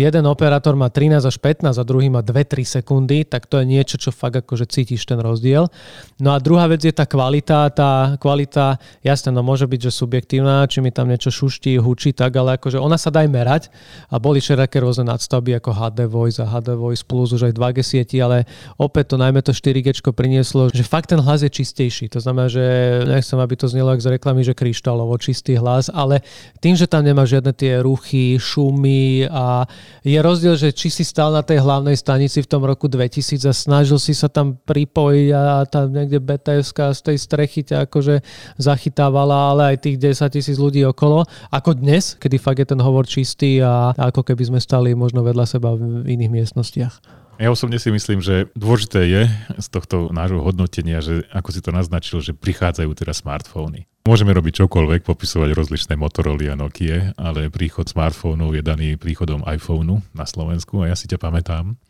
[0.00, 4.00] jeden operátor má 13 až 15 a druhý má 2-3 sekundy, tak to je niečo,
[4.00, 5.68] čo fakt akože cítiš ten rozdiel.
[6.16, 7.68] No a druhá vec je tá kvalita.
[7.76, 12.32] Tá kvalita, jasne, no môže byť, že subjektívna, či mi tam niečo šuští, hučí, tak,
[12.40, 13.62] ale akože ona sa dá aj merať
[14.08, 17.78] a boli všelijaké rôzne nadstavby ako HD Voice a HD Voice Plus, už aj 2G
[17.82, 18.44] sieti, ale
[18.76, 22.12] opäť to najmä to 4G prinieslo, že fakt ten hlas je čistejší.
[22.12, 22.64] To znamená, že
[23.06, 26.24] nechcem, aby to znelo ako z reklamy, že kryštálovo čistý hlas, ale
[26.58, 29.64] tým, že tam nemá žiadne tie ruchy, šumy a
[30.04, 33.52] je rozdiel, že či si stal na tej hlavnej stanici v tom roku 2000 a
[33.54, 38.22] snažil si sa tam pripojiť a tam niekde bts z tej strechy ťa akože
[38.56, 43.06] zachytávala, ale aj tých 10 tisíc ľudí okolo, ako dnes, kedy fakt je ten hovor
[43.06, 46.94] čistý a ako keby sme stali možno vedľa seba v iných miestnostiach.
[47.40, 49.22] Ja osobne si myslím, že dôležité je
[49.56, 53.88] z tohto nášho hodnotenia, že ako si to naznačil, že prichádzajú teraz smartfóny.
[54.04, 60.04] Môžeme robiť čokoľvek, popisovať rozličné Motorola a Nokia, ale príchod smartfónov je daný príchodom iPhoneu
[60.12, 61.80] na Slovensku a ja si ťa pamätám,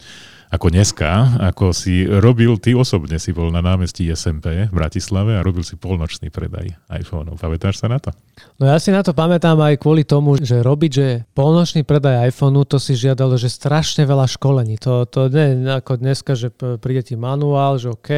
[0.51, 5.47] ako dneska, ako si robil, ty osobne si bol na námestí SMP v Bratislave a
[5.47, 7.39] robil si polnočný predaj iPhoneov.
[7.39, 8.11] Pamätáš sa na to?
[8.59, 11.07] No ja si na to pamätám aj kvôli tomu, že robiť, že
[11.39, 14.75] polnočný predaj iPhoneu, to si žiadalo, že strašne veľa školení.
[14.83, 16.51] To, to nie ako dneska, že
[16.83, 18.11] príde ti manuál, že OK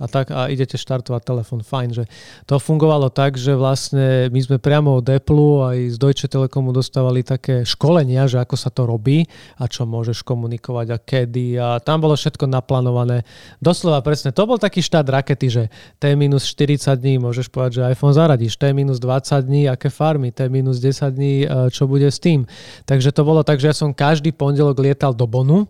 [0.00, 1.88] a tak a idete štartovať telefon, fajn.
[1.92, 2.04] Že
[2.48, 7.20] to fungovalo tak, že vlastne my sme priamo od Apple aj z Deutsche Telekomu dostávali
[7.20, 9.28] také školenia, že ako sa to robí
[9.60, 13.26] a čo môžeš komunikovať a kedy a a tam bolo všetko naplánované.
[13.58, 15.62] Doslova presne, to bol taký štát rakety, že
[15.98, 18.94] T-40 dní, môžeš povedať, že iPhone zaradíš, T-20
[19.42, 22.46] dní, aké farmy, T-10 dní, e, čo bude s tým.
[22.86, 25.66] Takže to bolo tak, že ja som každý pondelok lietal do Bonu,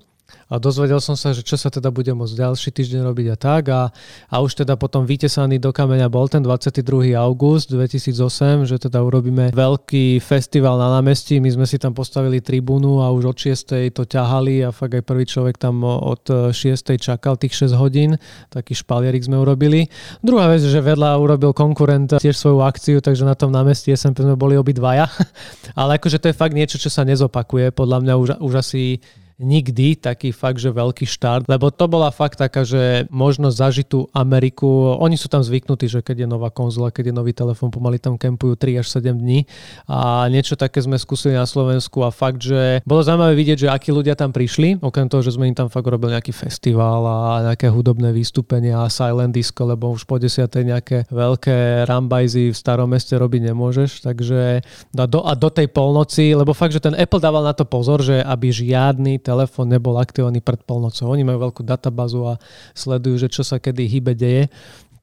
[0.46, 3.62] a dozvedel som sa, že čo sa teda bude môcť ďalší týždeň robiť a tak
[3.70, 3.90] a,
[4.30, 7.14] a už teda potom vytesaný do kameňa bol ten 22.
[7.18, 13.02] august 2008, že teda urobíme veľký festival na námestí, my sme si tam postavili tribúnu
[13.02, 13.90] a už od 6.
[13.90, 16.54] to ťahali a fakt aj prvý človek tam od 6.
[16.98, 18.14] čakal tých 6 hodín,
[18.50, 19.90] taký špalierik sme urobili.
[20.22, 24.38] Druhá vec, že vedľa urobil konkurent tiež svoju akciu, takže na tom námestí SMP sme
[24.38, 25.10] boli obidvaja,
[25.80, 29.02] ale akože to je fakt niečo, čo sa nezopakuje, podľa mňa už, už asi
[29.36, 34.08] nikdy taký fakt, že veľký štart, lebo to bola fakt taká, že možnosť zažiť tú
[34.16, 38.00] Ameriku, oni sú tam zvyknutí, že keď je nová konzola, keď je nový telefón, pomaly
[38.00, 39.44] tam kempujú 3 až 7 dní.
[39.84, 43.92] A niečo také sme skúsili na Slovensku a fakt, že bolo zaujímavé vidieť, že akí
[43.92, 47.18] ľudia tam prišli, okrem toho, že sme im tam fakt robili nejaký festival a
[47.52, 52.88] nejaké hudobné vystúpenia a silent disco, lebo už po desiatej nejaké veľké rambajzy v starom
[52.88, 54.64] meste robiť nemôžeš, takže
[54.96, 58.00] a do, a do tej polnoci, lebo fakt, že ten Apple dával na to pozor,
[58.00, 61.10] že aby žiadny telefón nebol aktivovaný pred polnocou.
[61.10, 62.38] Oni majú veľkú databázu a
[62.78, 64.46] sledujú, že čo sa kedy hybe deje.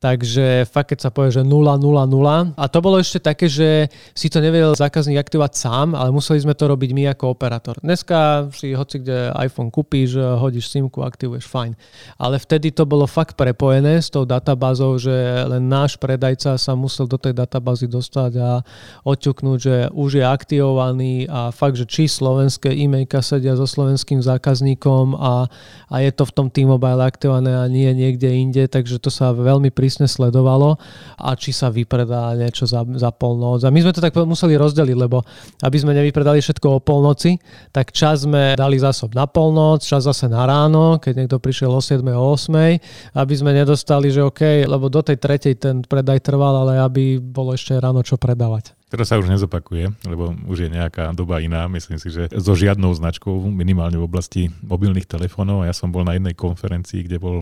[0.04, 2.60] Takže fakt, keď sa povie, že 0, 0, 0.
[2.60, 6.52] A to bolo ešte také, že si to nevedel zákazník aktivovať sám, ale museli sme
[6.52, 7.80] to robiť my ako operátor.
[7.80, 11.80] Dneska si hoci kde iPhone kúpíš, hodíš simku, aktivuješ, fajn.
[12.20, 15.16] Ale vtedy to bolo fakt prepojené s tou databázou, že
[15.48, 18.60] len náš predajca sa musel do tej databázy dostať a
[19.08, 25.16] odťuknúť, že už je aktivovaný a fakt, že či slovenské e-mailka sedia so slovenským zákazníkom
[25.16, 25.48] a,
[25.88, 29.72] a je to v tom T-Mobile aktivované a nie niekde inde, takže to sa veľmi
[29.72, 30.82] prísne prísne sledovalo
[31.22, 33.62] a či sa vypredá niečo za, za polnoc.
[33.62, 35.22] A my sme to tak museli rozdeliť, lebo
[35.62, 37.38] aby sme nevypredali všetko o polnoci,
[37.70, 41.78] tak čas sme dali zásob na polnoc, čas zase na ráno, keď niekto prišiel o
[41.78, 42.02] 7.
[42.10, 43.14] o 8.
[43.14, 47.54] aby sme nedostali, že OK, lebo do tej tretej ten predaj trval, ale aby bolo
[47.54, 48.74] ešte ráno čo predávať.
[48.90, 51.66] Teraz sa už nezopakuje, lebo už je nejaká doba iná.
[51.66, 55.66] Myslím si, že so žiadnou značkou, minimálne v oblasti mobilných telefónov.
[55.66, 57.42] Ja som bol na jednej konferencii, kde bol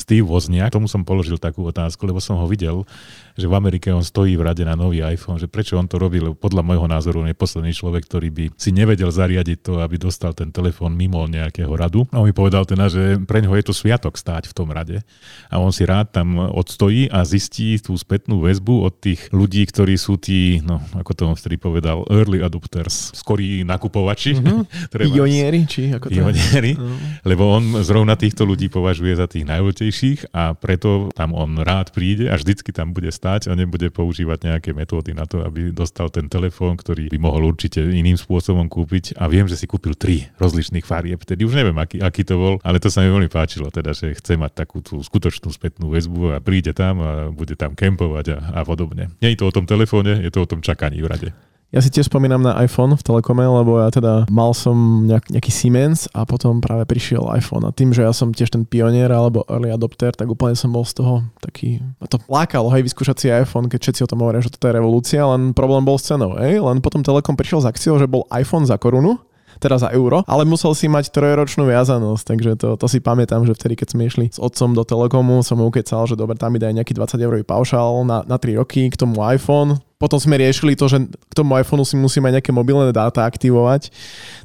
[0.00, 0.72] Steve Wozniak.
[0.72, 2.88] Tomu som položil takú otázku, lebo som ho videl,
[3.36, 6.32] že v Amerike on stojí v rade na nový iPhone, že prečo on to robil,
[6.32, 10.32] podľa môjho názoru on je posledný človek, ktorý by si nevedel zariadiť to, aby dostal
[10.32, 12.08] ten telefón mimo nejakého radu.
[12.10, 15.04] A on mi povedal teda, že pre ňoho je to sviatok stáť v tom rade
[15.52, 19.94] a on si rád tam odstojí a zistí tú spätnú väzbu od tých ľudí, ktorí
[20.00, 24.32] sú tí, no ako to on vtedy povedal, early adopters, skorí nakupovači.
[24.40, 25.12] Mm-hmm.
[25.12, 26.96] Pionieri, či ako to Pionieri, no.
[27.28, 31.90] lebo on zrovna týchto ľudí považuje za tých najúčejších najčastejších a preto tam on rád
[31.90, 36.08] príde a vždycky tam bude stať a nebude používať nejaké metódy na to, aby dostal
[36.08, 40.30] ten telefón, ktorý by mohol určite iným spôsobom kúpiť a viem, že si kúpil tri
[40.38, 43.68] rozličných farieb, tedy už neviem, aký, aký to bol, ale to sa mi veľmi páčilo,
[43.74, 47.74] teda, že chce mať takú tú skutočnú spätnú väzbu a príde tam a bude tam
[47.74, 49.10] kempovať a, a podobne.
[49.18, 51.30] Nie je to o tom telefóne, je to o tom čakaní v rade.
[51.70, 55.54] Ja si tiež spomínam na iPhone v Telekome, lebo ja teda mal som nejak, nejaký
[55.54, 57.62] Siemens a potom práve prišiel iPhone.
[57.62, 60.82] A tým, že ja som tiež ten pionier alebo early adopter, tak úplne som bol
[60.82, 61.78] z toho taký...
[62.02, 64.74] A to lákalo, hej, vyskúšať si iPhone, keď všetci o tom hovoria, že toto je
[64.82, 66.58] revolúcia, len problém bol s cenou, hej.
[66.58, 69.22] Len potom Telekom prišiel s akciou, že bol iPhone za korunu
[69.60, 73.52] teda za euro, ale musel si mať trojročnú viazanosť, takže to, to si pamätám, že
[73.52, 76.58] vtedy, keď sme išli s otcom do Telekomu, som mu ukecal, že dobre, tam mi
[76.58, 80.72] daj nejaký 20 eurový paušal na, na 3 roky, k tomu iPhone, potom sme riešili
[80.80, 83.92] to, že k tomu iPhoneu si musíme aj nejaké mobilné dáta aktivovať.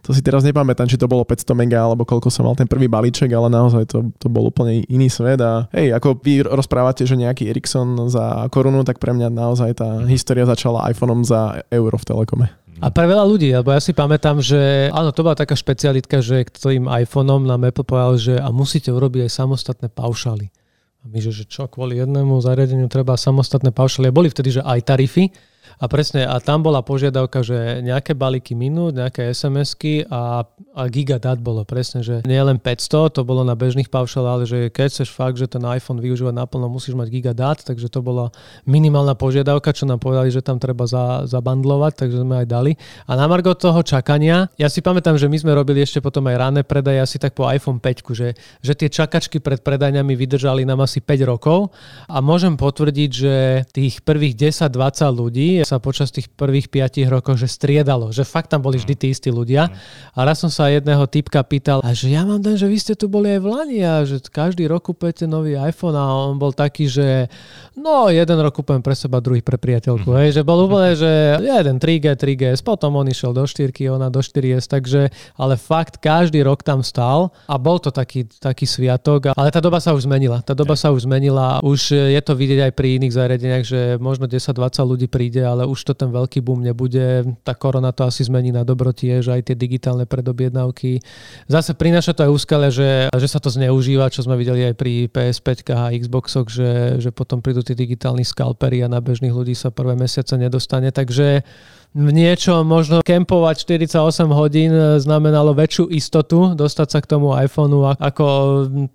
[0.03, 2.91] To si teraz nepamätám, či to bolo 500 mega alebo koľko som mal ten prvý
[2.91, 7.15] balíček, ale naozaj to, to bol úplne iný svet a hej, ako vy rozprávate, že
[7.15, 12.03] nejaký Ericsson za korunu, tak pre mňa naozaj tá história začala iPhoneom za euro v
[12.03, 12.64] Telekome.
[12.83, 16.43] A pre veľa ľudí, lebo ja si pamätám, že áno, to bola taká špecialitka, že
[16.43, 20.51] k tým iPhoneom nám Apple povedal, že a musíte urobiť aj samostatné paušály.
[20.99, 24.11] A my, že, že čo, kvôli jednému zariadeniu treba samostatné paušály.
[24.11, 25.31] Boli vtedy, že aj tarify,
[25.75, 31.19] a presne, a tam bola požiadavka, že nejaké balíky minút, nejaké SMS-ky a, a giga
[31.19, 34.87] dát bolo presne, že nie len 500, to bolo na bežných paušaloch, ale že keď
[34.87, 38.31] chceš fakt, že ten iPhone využívať naplno, musíš mať giga dát, takže to bola
[38.63, 42.71] minimálna požiadavka, čo nám povedali, že tam treba za, zabandlovať, takže sme aj dali.
[43.03, 46.35] A na margo toho čakania, ja si pamätám, že my sme robili ešte potom aj
[46.39, 48.31] ranné predaje, asi tak po iPhone 5, že,
[48.63, 51.75] že tie čakačky pred predajňami vydržali nám asi 5 rokov
[52.07, 53.33] a môžem potvrdiť, že
[53.75, 58.61] tých prvých 10-20 ľudí sa počas tých prvých 5 rokov, že striedalo, že fakt tam
[58.61, 59.73] boli vždy tí istí ľudia.
[60.13, 62.93] A raz som sa jedného typka pýtal, a že ja mám ten, že vy ste
[62.93, 66.53] tu boli aj v Lani a že každý rok kúpete nový iPhone a on bol
[66.53, 67.25] taký, že
[67.73, 70.13] no jeden rok kúpujem pre seba, druhý pre priateľku.
[70.13, 74.19] Hej, že bol úplne, že jeden 3G, 3GS, potom on išiel do 4 ona do
[74.19, 79.47] 4S, takže ale fakt každý rok tam stál a bol to taký, taký sviatok, ale
[79.49, 80.43] tá doba sa už zmenila.
[80.43, 84.27] Tá doba sa už zmenila, už je to vidieť aj pri iných zariadeniach, že možno
[84.27, 87.23] 10-20 ľudí príde, ale už to ten veľký boom nebude.
[87.47, 90.99] Tá korona to asi zmení na dobro tiež, aj tie digitálne predobjednávky.
[91.47, 95.07] Zase prináša to aj úskale, že, že sa to zneužíva, čo sme videli aj pri
[95.07, 99.71] PS5 a Xboxoch, že, že potom prídu tí digitálni skalpery a na bežných ľudí sa
[99.71, 100.91] prvé mesiace nedostane.
[100.91, 101.47] Takže
[101.95, 108.25] v niečo možno kempovať 48 hodín znamenalo väčšiu istotu dostať sa k tomu iPhoneu, ako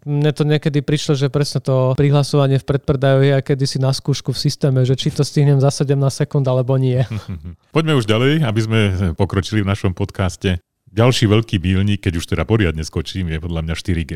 [0.05, 4.37] mne to niekedy prišlo, že presne to prihlasovanie v predpredajoch je kedy si na skúšku
[4.37, 7.01] v systéme, že či to stihnem za 17 sekúnd alebo nie.
[7.75, 8.81] Poďme už ďalej, aby sme
[9.17, 10.61] pokročili v našom podcaste.
[10.93, 14.13] Ďalší veľký bílnik, keď už teda poriadne skočím, je podľa mňa 4G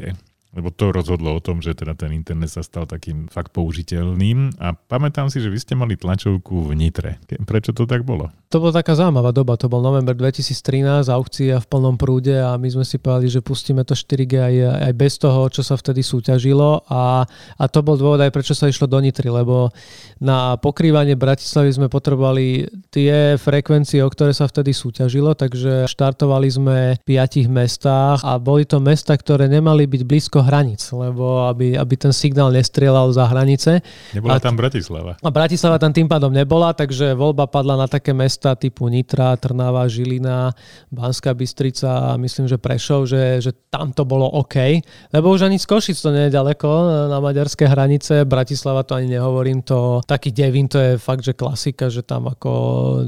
[0.54, 4.72] lebo to rozhodlo o tom, že teda ten internet sa stal takým fakt použiteľným a
[4.74, 7.18] pamätám si, že vy ste mali tlačovku v Nitre.
[7.26, 8.30] Prečo to tak bolo?
[8.54, 12.70] To bola taká zaujímavá doba, to bol november 2013, aukcia v plnom prúde a my
[12.70, 14.54] sme si povedali, že pustíme to 4G aj,
[14.90, 17.26] aj bez toho, čo sa vtedy súťažilo a,
[17.58, 19.74] a to bol dôvod aj prečo sa išlo do Nitry, lebo
[20.22, 26.76] na pokrývanie Bratislavy sme potrebovali tie frekvencie, o ktoré sa vtedy súťažilo, takže štartovali sme
[26.94, 31.94] v piatich mestách a boli to mesta, ktoré nemali byť blízko hranic, lebo aby, aby
[31.96, 33.80] ten signál nestrieľal za hranice.
[34.12, 35.16] Nebola a, tam Bratislava.
[35.18, 39.88] A Bratislava tam tým pádom nebola, takže voľba padla na také mesta typu Nitra, Trnava,
[39.88, 40.52] Žilina,
[40.92, 45.56] Banská Bystrica a myslím, že Prešov, že, že tam to bolo OK, lebo už ani
[45.56, 46.68] z Košic to nie je ďaleko
[47.08, 51.88] na maďarské hranice, Bratislava to ani nehovorím, to taký Devin to je fakt, že klasika,
[51.88, 52.52] že tam ako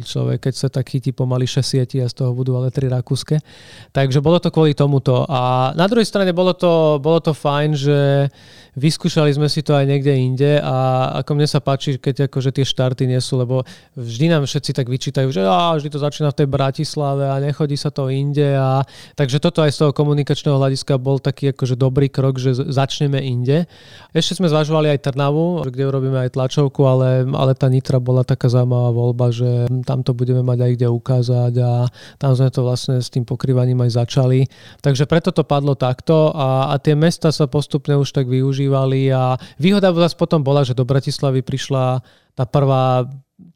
[0.00, 3.42] človek, keď sa tak chytí pomaly 6 sieti a z toho budú ale 3 rakúske.
[3.90, 5.26] Takže bolo to kvôli tomuto.
[5.26, 7.98] A na druhej strane bolo to, bolo to fajn, že
[8.76, 12.64] vyskúšali sme si to aj niekde inde a ako mne sa páči, keď akože tie
[12.68, 13.64] štarty nie sú, lebo
[13.96, 17.80] vždy nám všetci tak vyčítajú, že á, vždy to začína v tej Bratislave a nechodí
[17.80, 18.84] sa to inde a
[19.16, 23.64] takže toto aj z toho komunikačného hľadiska bol taký akože dobrý krok, že začneme inde.
[24.12, 28.52] Ešte sme zvažovali aj Trnavu, kde urobíme aj tlačovku, ale, ale tá Nitra bola taká
[28.52, 31.88] zaujímavá voľba, že tam to budeme mať aj kde ukázať a
[32.20, 34.44] tam sme to vlastne s tým pokrývaním aj začali.
[34.84, 39.40] Takže preto to padlo takto a, a tie mesta sa postupne už tak využívali a
[39.56, 42.04] výhoda zase potom bola, že do Bratislavy prišla
[42.36, 43.08] tá prvá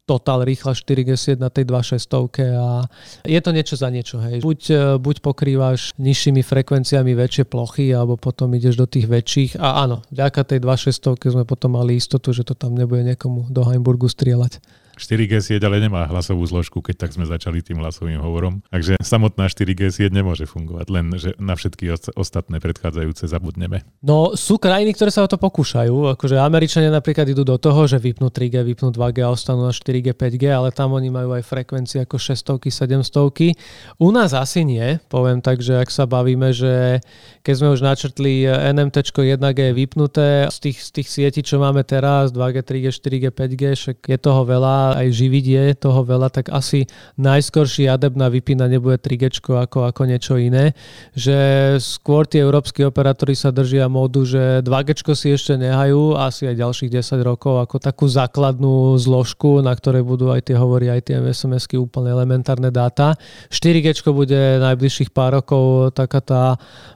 [0.09, 2.09] totál rýchla 4G na tej 2.6
[2.57, 2.89] a
[3.29, 4.17] je to niečo za niečo.
[4.17, 4.41] Hej.
[4.41, 9.61] Buď, e, buď pokrývaš nižšími frekvenciami väčšie plochy, alebo potom ideš do tých väčších.
[9.61, 13.61] A áno, vďaka tej 2.6 sme potom mali istotu, že to tam nebude niekomu do
[13.69, 14.61] Heimburgu strieľať.
[15.01, 18.61] 4G sieť ale nemá hlasovú zložku, keď tak sme začali tým hlasovým hovorom.
[18.69, 23.83] Takže samotná 4G sieť nemôže fungovať, len že na všetky ostatné predchádzajúce zabudneme.
[24.05, 26.15] No sú krajiny, ktoré sa o to pokúšajú.
[26.15, 30.13] Akože Američania napríklad idú do toho, že vypnú 3G, vypnú 2G a ostanú na 4G,
[30.13, 33.57] 5G, ale tam oni majú aj frekvencie ako 600, 700.
[33.97, 37.01] U nás asi nie, poviem tak, že ak sa bavíme, že
[37.41, 41.87] keď sme už načrtli NMT 1G je vypnuté, z tých, z tých sietí, čo máme
[41.87, 46.51] teraz, 2G, 3G, 4G, 5G, však je toho veľa, aj živiť je toho veľa, tak
[46.51, 46.87] asi
[47.21, 50.73] najskorší adept na vypínanie bude 3G ako, ako niečo iné.
[51.15, 51.39] Že
[51.79, 56.91] skôr tie európsky operátori sa držia módu, že 2G si ešte nehajú, asi aj ďalších
[56.91, 61.77] 10 rokov ako takú základnú zložku, na ktorej budú aj tie hovorí, aj tie SMS-ky
[61.77, 63.15] úplne elementárne dáta.
[63.53, 66.43] 4G bude najbližších pár rokov taká tá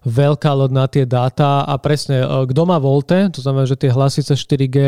[0.05, 3.91] veľká loď na tie dáta a presne, e, kto má Volte, to znamená, že tie
[3.91, 4.79] hlasice 4G,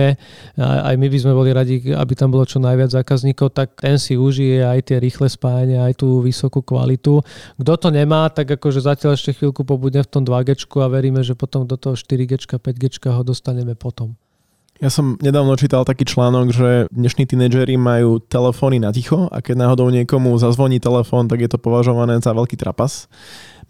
[0.59, 4.14] aj my by sme boli radi, aby tam bolo čo najviac zákazníkov, tak ten si
[4.14, 7.20] užije aj tie rýchle spájania, aj tú vysokú kvalitu.
[7.59, 11.38] Kto to nemá, tak akože zatiaľ ešte chvíľku pobudne v tom 2G a veríme, že
[11.38, 14.14] potom do toho 4G, 5G ho dostaneme potom.
[14.77, 19.64] Ja som nedávno čítal taký článok, že dnešní tínedžeri majú telefóny na ticho a keď
[19.64, 23.09] náhodou niekomu zazvoní telefón, tak je to považované za veľký trapas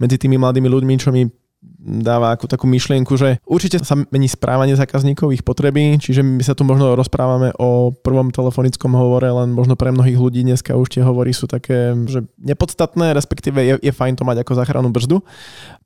[0.03, 1.31] medzi tými mladými ľuďmi, čo mi
[1.87, 6.59] dáva ako takú myšlienku, že určite sa mení správanie zákazníkov, ich potreby, čiže my sa
[6.59, 11.03] tu možno rozprávame o prvom telefonickom hovore, len možno pre mnohých ľudí dneska už tie
[11.07, 15.23] hovory sú také, že nepodstatné, respektíve je, je fajn to mať ako záchranu brzdu.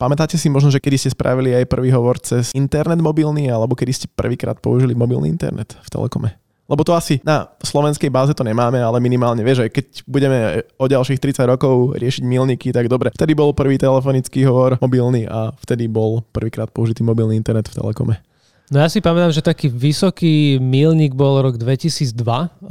[0.01, 3.93] Pamätáte si možno, že kedy ste spravili aj prvý hovor cez internet mobilný, alebo kedy
[3.93, 6.50] ste prvýkrát použili mobilný internet v Telekome?
[6.70, 10.38] Lebo to asi na slovenskej báze to nemáme, ale minimálne vieš, že keď budeme
[10.78, 13.11] o ďalších 30 rokov riešiť milníky, tak dobre.
[13.11, 18.30] Vtedy bol prvý telefonický hovor mobilný a vtedy bol prvýkrát použitý mobilný internet v Telekome.
[18.70, 22.14] No ja si pamätám, že taký vysoký milník bol rok 2002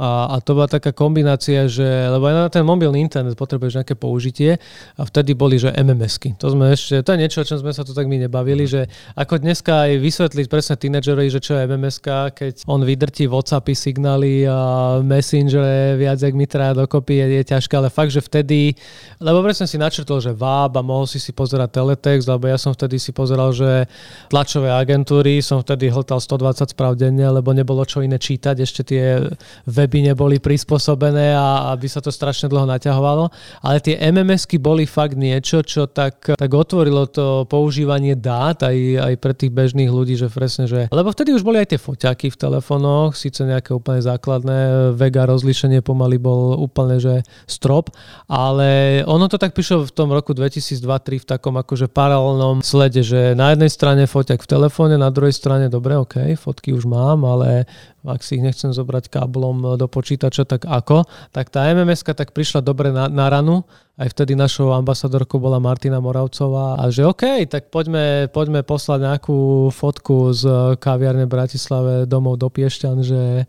[0.00, 4.00] a, a to bola taká kombinácia, že, lebo aj na ten mobilný internet potrebuješ nejaké
[4.00, 4.56] použitie
[4.96, 6.40] a vtedy boli, že MMSky.
[6.40, 8.88] To sme ešte, to je niečo, o čom sme sa tu tak my nebavili, že
[9.12, 12.00] ako dneska aj vysvetliť presne tínedžerovi, že čo je MMS,
[12.32, 14.56] keď on vydrtí WhatsAppy, signály a
[15.04, 18.72] Messenger viac, jak mi treba dokopy, je, je ťažké, ale fakt, že vtedy,
[19.20, 22.72] lebo presne si načrtol, že VAB a mohol si si pozerať teletext, lebo ja som
[22.72, 23.84] vtedy si pozeral, že
[24.32, 29.18] tlačové agentúry, som vtedy hltal 120 správ denne, lebo nebolo čo iné čítať, ešte tie
[29.66, 33.28] weby neboli prispôsobené a aby sa to strašne dlho naťahovalo.
[33.66, 39.14] Ale tie MMSky boli fakt niečo, čo tak, tak otvorilo to používanie dát aj, aj
[39.18, 40.86] pre tých bežných ľudí, že presne, že...
[40.94, 45.82] Lebo vtedy už boli aj tie foťaky v telefónoch, síce nejaké úplne základné, vega rozlíšenie
[45.82, 47.90] pomaly bol úplne, že strop,
[48.30, 53.34] ale ono to tak prišlo v tom roku 2002-2003 v takom akože paralelnom slede, že
[53.34, 57.24] na jednej strane foťak v telefóne, na druhej strane do dobre, OK, fotky už mám,
[57.24, 57.64] ale
[58.04, 61.08] ak si ich nechcem zobrať káblom do počítača, tak ako?
[61.32, 63.64] Tak tá mms tak prišla dobre na, na ranu,
[63.96, 69.72] aj vtedy našou ambasadorkou bola Martina Moravcová a že OK, tak poďme, poďme poslať nejakú
[69.72, 73.48] fotku z kaviarne Bratislave domov do Piešťan, že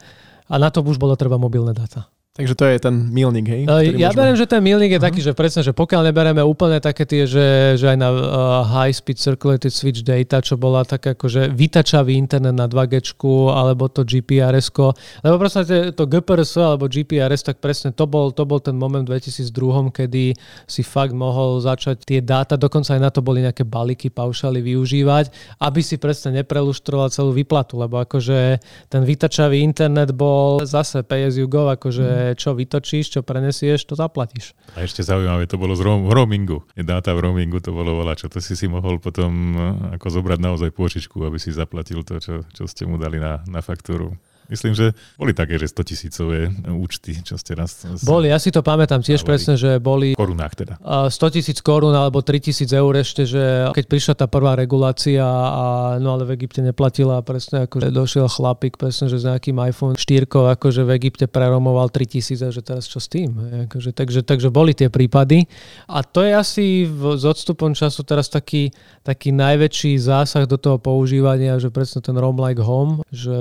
[0.52, 2.11] a na to už bolo treba mobilné dáta.
[2.32, 3.68] Takže to je ten milník, hej?
[3.68, 4.16] Ja môžeme...
[4.16, 5.12] beriem, že ten milník je uh-huh.
[5.12, 8.96] taký, že presne, že pokiaľ nebereme úplne také tie, že, že aj na uh, high
[8.96, 13.04] speed circulated switch data, čo bola tak akože vytačavý internet na 2G,
[13.52, 14.72] alebo to GPRS,
[15.28, 19.20] lebo proste to GPRS alebo GPRS, tak presne to bol, to bol ten moment v
[19.20, 20.32] 2002, kedy
[20.72, 25.60] si fakt mohol začať tie dáta, dokonca aj na to boli nejaké balíky, paušály využívať,
[25.60, 31.36] aby si presne nepreluštroval celú výplatu, lebo akože ten vytačavý internet bol zase pay as
[31.36, 34.58] you go, akože čo vytočíš, čo prenesieš, to zaplatíš.
[34.78, 36.64] A ešte zaujímavé, to bolo z roamingu.
[36.74, 40.40] Dáta v roamingu to bolo veľa, čo to si si mohol potom eh, ako zobrať
[40.40, 44.16] naozaj pôžičku, aby si zaplatil to, čo, čo ste mu dali na, na faktúru.
[44.52, 47.88] Myslím, že boli také, že 100 tisícové účty, čo ste raz...
[48.04, 50.12] Boli, ja si to pamätám tiež presne, že boli...
[50.12, 50.76] V korunách teda.
[51.08, 55.96] 100 tisíc korún alebo 3 tisíc eur ešte, že keď prišla tá prvá regulácia a
[56.04, 59.96] no ale v Egypte neplatila presne ako, že došiel chlapík presne, že s nejakým iPhone
[59.96, 63.32] 4 akože v Egypte preromoval 3 tisíc a že teraz čo s tým?
[63.72, 65.48] Akože, takže, takže boli tie prípady
[65.88, 70.76] a to je asi v, s odstupom času teraz taký, taký najväčší zásah do toho
[70.82, 73.36] používania, že presne ten Roam like home, že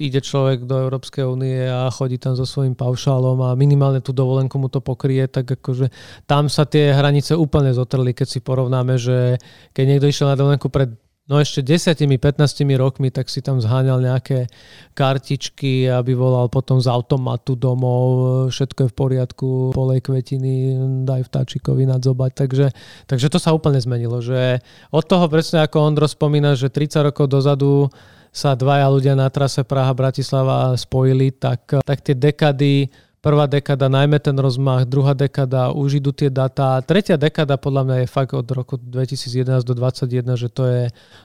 [0.00, 4.16] ide človek človek do Európskej únie a chodí tam so svojím paušálom a minimálne tú
[4.16, 5.92] dovolenku mu to pokrie, tak akože
[6.24, 9.36] tam sa tie hranice úplne zotrli, keď si porovnáme, že
[9.76, 12.38] keď niekto išiel na dovolenku pred No ešte 10-15
[12.78, 14.46] rokmi, tak si tam zháňal nejaké
[14.94, 18.06] kartičky, aby volal potom z automatu domov,
[18.54, 22.30] všetko je v poriadku, polej kvetiny, daj vtáčikovi nadzobať.
[22.30, 22.66] Takže,
[23.10, 24.62] takže to sa úplne zmenilo, že
[24.94, 27.90] od toho presne ako Ondro spomína, že 30 rokov dozadu
[28.36, 32.92] sa dvaja ľudia na trase Praha-Bratislava spojili, tak, tak tie dekady
[33.26, 37.96] prvá dekada najmä ten rozmach, druhá dekada už idú tie data, tretia dekada podľa mňa
[38.04, 40.82] je fakt od roku 2011 do 2021, že to je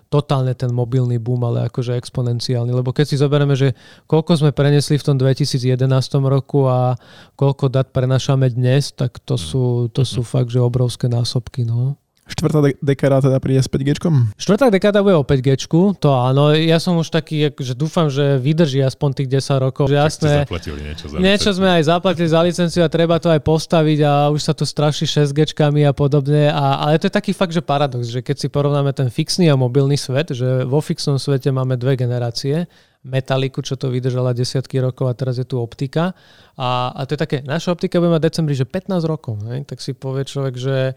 [0.10, 3.78] totálne ten mobilný boom, ale akože exponenciálny, lebo keď si zoberieme, že
[4.10, 5.78] koľko sme prenesli v tom 2011
[6.26, 6.98] roku a
[7.38, 11.70] koľko dat prenašame dnes, tak to sú, to sú fakt, že obrovské násobky.
[11.70, 12.01] No.
[12.32, 14.00] Štvrtá de- dekáda teda príde s 5G?
[14.40, 15.68] Štvrtá dekáda bude o 5G,
[16.00, 16.56] to áno.
[16.56, 19.92] Ja som už taký, že dúfam, že vydrží aspoň tých 10 rokov.
[19.92, 24.00] Že jasné, niečo, za niečo sme aj zaplatili za licenciu a treba to aj postaviť
[24.08, 26.48] a už sa tu straší 6G a podobne.
[26.50, 29.60] A, ale to je taký fakt, že paradox, že keď si porovnáme ten fixný a
[29.60, 32.66] mobilný svet, že vo fixnom svete máme dve generácie,
[33.02, 36.14] metaliku, čo to vydržala desiatky rokov a teraz je tu optika.
[36.54, 39.42] A, a to je také, naša optika bude mať decembri, že 15 rokov.
[39.50, 39.66] Hej?
[39.66, 40.94] Tak si povie človek, že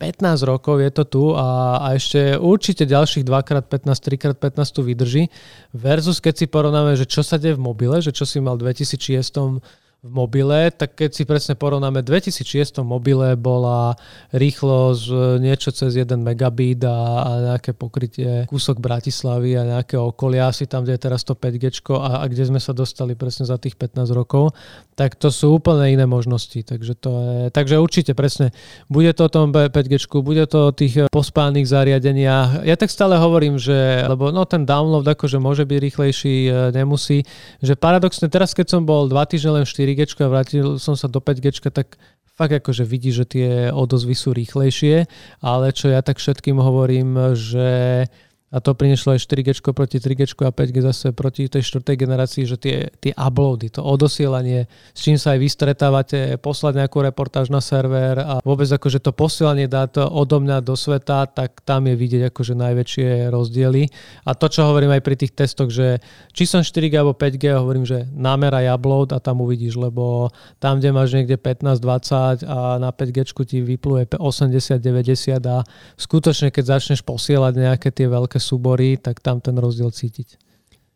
[0.00, 5.28] 15 rokov je to tu a, a ešte určite ďalších 2x15, 3x15 tu vydrží.
[5.76, 8.72] Versus keď si porovnáme, že čo sa deje v mobile, že čo si mal v
[8.72, 9.60] 2006
[10.00, 13.92] v mobile, tak keď si presne porovnáme, v 2006 mobile bola
[14.32, 20.64] rýchlosť niečo cez 1 megabit a, a nejaké pokrytie kúsok Bratislavy a nejaké okolia, asi
[20.64, 23.76] tam, kde je teraz to 5G a, a kde sme sa dostali presne za tých
[23.76, 24.56] 15 rokov,
[25.00, 26.60] tak to sú úplne iné možnosti.
[26.60, 28.52] Takže, to je, takže určite presne,
[28.92, 32.68] bude to o tom 5G, bude to o tých pospánych zariadeniach.
[32.68, 37.24] Ja tak stále hovorím, že lebo no, ten download akože môže byť rýchlejší, e, nemusí.
[37.64, 41.08] Že paradoxne teraz, keď som bol dva týždne len 4 4G a vrátil som sa
[41.08, 41.96] do 5G, tak
[42.36, 45.08] fakt akože vidí, že tie odozvy sú rýchlejšie,
[45.40, 48.04] ale čo ja tak všetkým hovorím, že
[48.50, 52.58] a to prinieslo aj 4G proti 3G a 5G zase proti tej štvrtej generácii, že
[52.58, 57.62] tie, tie uploady, to odosielanie, s čím sa aj vy stretávate, poslať nejakú reportáž na
[57.62, 62.34] server a vôbec akože to posielanie dát odo mňa do sveta, tak tam je vidieť
[62.34, 63.86] akože najväčšie rozdiely.
[64.26, 66.02] A to, čo hovorím aj pri tých testoch, že
[66.34, 70.90] či som 4G alebo 5G, hovorím, že nameraj upload a tam uvidíš, lebo tam, kde
[70.90, 75.62] máš niekde 15-20 a na 5G ti vypluje 80-90 a
[75.94, 80.40] skutočne, keď začneš posielať nejaké tie veľké súbory, tak tam ten rozdiel cítiť.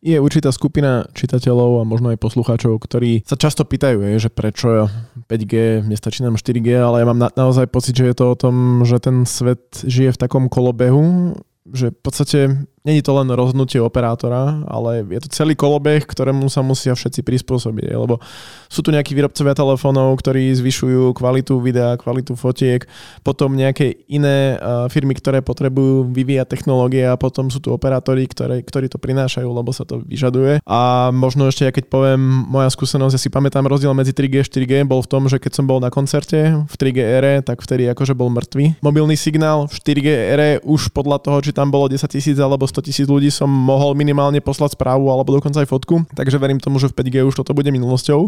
[0.05, 4.85] Je určitá skupina čitateľov a možno aj poslucháčov, ktorí sa často pýtajú, je, že prečo
[5.25, 8.85] 5G, nestačí nám 4G, ale ja mám na, naozaj pocit, že je to o tom,
[8.85, 11.33] že ten svet žije v takom kolobehu,
[11.73, 12.39] že v podstate
[12.85, 17.97] není to len rozhodnutie operátora, ale je to celý kolobeh, ktorému sa musia všetci prispôsobiť.
[17.97, 18.21] Lebo
[18.69, 22.85] sú tu nejakí výrobcovia telefónov, ktorí zvyšujú kvalitu videa, kvalitu fotiek,
[23.25, 24.61] potom nejaké iné
[24.93, 29.73] firmy, ktoré potrebujú vyvíjať technológie a potom sú tu operátori, ktoré, ktorí to prinášajú, lebo
[29.73, 30.61] sa to vyžaduje.
[30.69, 34.45] A možno ešte, ja keď poviem moja skúsenosť, ja si pamätám rozdiel medzi 3G a
[34.45, 37.89] 4G bol v tom, že keď som bol na koncerte v 3G ére, tak vtedy
[37.89, 38.77] akože bol mŕtvy.
[38.85, 42.83] Mobilný signál v 4G ére už podľa toho, či tam bolo 10 tisíc alebo 100
[42.83, 46.91] tisíc ľudí som mohol minimálne poslať správu alebo dokonca aj fotku, takže verím tomu, že
[46.91, 48.27] v 5G už toto bude minulosťou.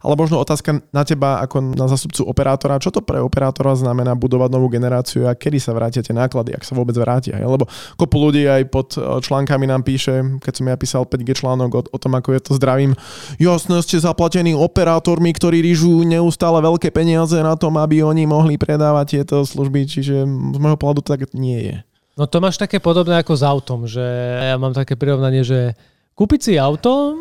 [0.00, 4.48] Ale možno otázka na teba ako na zastupcu operátora, čo to pre operátora znamená budovať
[4.48, 7.36] novú generáciu a kedy sa vrátia tie náklady, ak sa vôbec vrátia.
[7.36, 7.68] Lebo
[8.00, 11.82] kopu ľudí aj pod e, článkami nám píše, keď som ja písal 5G článok o,
[11.92, 12.96] o tom, ako je to zdravím,
[13.36, 19.20] jasne ste zaplatení operátormi, ktorí rýžu neustále veľké peniaze na tom, aby oni mohli predávať
[19.20, 21.76] tieto služby, čiže z môjho pohľadu to tak nie je.
[22.12, 24.04] No to máš také podobné ako s autom, že
[24.36, 25.72] ja mám také prirovnanie, že
[26.12, 27.16] kúpiť si auto,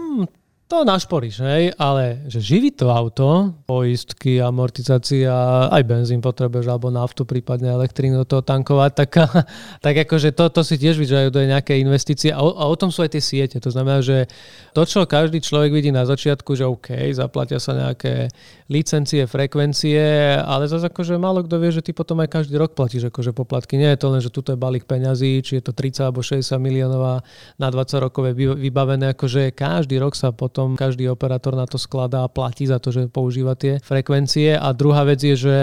[0.72, 7.28] to našporíš, hej, ale že živí to auto, poistky, amortizácia, aj benzín potrebuješ, alebo naftu,
[7.28, 9.12] prípadne elektrínu do toho tankovať, tak,
[9.86, 12.88] tak akože to, to si tiež vyžajú do nejaké investície a o, a o tom
[12.88, 13.60] sú aj tie siete.
[13.60, 14.32] To znamená, že
[14.72, 18.32] to, čo každý človek vidí na začiatku, že OK, zaplatia sa nejaké
[18.72, 23.12] licencie, frekvencie, ale zase akože málo kto vie, že ty potom aj každý rok platíš
[23.12, 23.76] akože poplatky.
[23.76, 26.56] Nie je to len, že tuto je balík peňazí, či je to 30 alebo 60
[26.64, 27.20] miliónová
[27.60, 31.82] na 20 rokov je vybavené, akože každý rok sa potom potom každý operátor na to
[31.82, 34.54] skladá a platí za to, že používa tie frekvencie.
[34.54, 35.58] A druhá vec je, že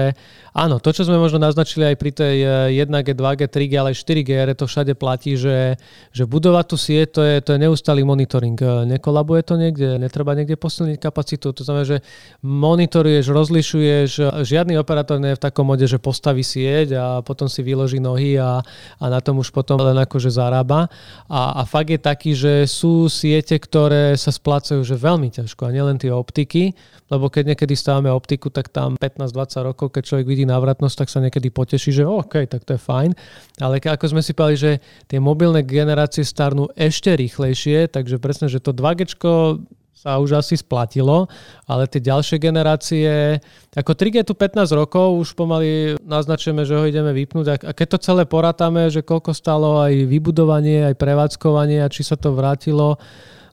[0.51, 2.37] áno, to, čo sme možno naznačili aj pri tej
[2.83, 5.79] 1G, 2G, 3G, ale aj 4G, to všade platí, že,
[6.11, 8.59] že budovať tú sieť, to je, to je neustály monitoring.
[8.91, 11.55] Nekolabuje to niekde, netreba niekde posilniť kapacitu.
[11.55, 11.99] To znamená, že
[12.43, 14.11] monitoruješ, rozlišuješ,
[14.43, 18.35] žiadny operátor nie je v takom mode, že postaví sieť a potom si vyloží nohy
[18.35, 18.67] a,
[18.99, 20.91] a na tom už potom len akože zarába.
[21.31, 25.74] A, a fakt je taký, že sú siete, ktoré sa splácajú že veľmi ťažko a
[25.76, 26.72] nielen tie optiky,
[27.12, 31.20] lebo keď niekedy stávame optiku, tak tam 15-20 rokov, keď človek vidí návratnosť, tak sa
[31.20, 33.12] niekedy poteší, že OK, tak to je fajn.
[33.61, 34.72] Ale ako sme si povedali, že
[35.05, 39.20] tie mobilné generácie starnú ešte rýchlejšie, takže presne, že to 2G
[39.99, 41.26] sa už asi splatilo,
[41.66, 43.43] ale tie ďalšie generácie,
[43.74, 48.05] ako 3G tu 15 rokov, už pomaly naznačujeme, že ho ideme vypnúť a keď to
[48.07, 52.95] celé porátame, že koľko stalo aj vybudovanie, aj prevádzkovanie a či sa to vrátilo,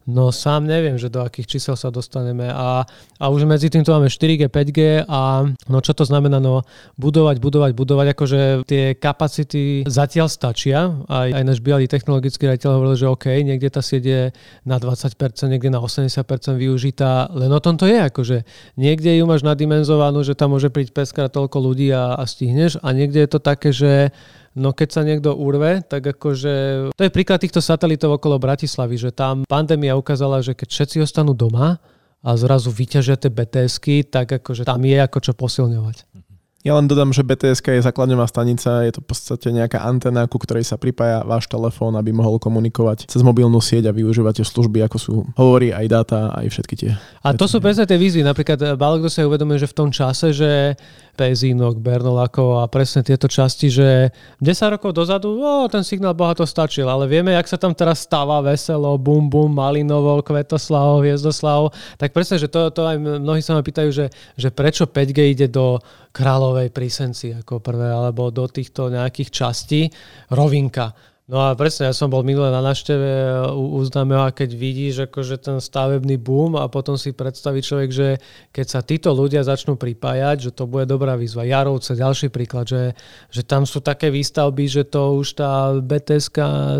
[0.05, 2.45] No sám neviem, že do akých čísel sa dostaneme.
[2.45, 2.85] A,
[3.17, 6.61] a už medzi tým tu máme 4G, 5G a no čo to znamená, no
[7.01, 8.39] budovať, budovať, budovať, akože
[8.69, 10.93] tie kapacity zatiaľ stačia.
[11.09, 14.21] Aj, aj náš bývalý technologický riaditeľ hovoril, že OK, niekde tá sieť je
[14.61, 15.17] na 20%,
[15.49, 16.21] niekde na 80%
[16.53, 18.45] využitá, len o tom to je, akože
[18.77, 22.77] niekde ju máš nadimenzovanú, že tam môže príť peskrát toľko ľudí a, a stihneš.
[22.85, 24.13] A niekde je to také, že
[24.55, 26.53] no keď sa niekto urve, tak akože
[26.95, 31.35] to je príklad týchto satelitov okolo Bratislavy, že tam pandémia ukázala, že keď všetci ostanú
[31.35, 31.77] doma
[32.25, 36.25] a zrazu vyťažia tie BTSky, tak akože tam je ako čo posilňovať.
[36.65, 40.41] Ja len dodám, že BTS je základňová stanica, je to v podstate nejaká antena, ku
[40.41, 44.97] ktorej sa pripája váš telefón, aby mohol komunikovať cez mobilnú sieť a využívate služby, ako
[44.97, 46.91] sú hovory, aj dáta, aj všetky tie.
[47.21, 48.25] A to sú presne tie výzvy.
[48.25, 50.73] Napríklad málo kto sa uvedomuje, že v tom čase, že
[51.15, 54.11] Pezínok, Bernolako a presne tieto časti, že
[54.43, 58.03] 10 rokov dozadu, o, ten signál boha to stačil, ale vieme, jak sa tam teraz
[58.03, 63.55] stáva veselo, bum bum, Malinovo, Kvetoslavo, Hviezdoslavo, tak presne, že to, to aj mnohí sa
[63.55, 65.79] ma pýtajú, že, že prečo 5G ide do
[66.11, 69.87] kráľovej prísenci ako prvé, alebo do týchto nejakých častí,
[70.29, 70.91] rovinka
[71.25, 73.09] No a presne, ja som bol minule na našteve
[73.49, 78.07] u, u a keď vidíš akože ten stavebný boom a potom si predstaví človek, že
[78.53, 81.49] keď sa títo ľudia začnú pripájať, že to bude dobrá výzva.
[81.49, 82.93] Jarovce, ďalší príklad, že,
[83.33, 86.29] že tam sú také výstavby, že to už tá bts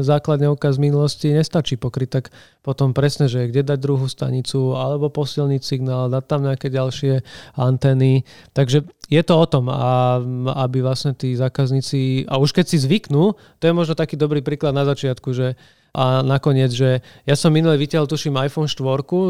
[0.06, 2.30] základňovka z minulosti nestačí pokryť, tak
[2.66, 7.22] potom presne, že kde dať druhú stanicu alebo posilniť signál, dať tam nejaké ďalšie
[7.54, 8.26] antény.
[8.58, 10.18] Takže je to o tom, a,
[10.66, 14.74] aby vlastne tí zákazníci, a už keď si zvyknú, to je možno taký dobrý príklad
[14.74, 15.54] na začiatku, že
[15.96, 18.84] a nakoniec, že ja som minule vytiahol, tuším, iPhone 4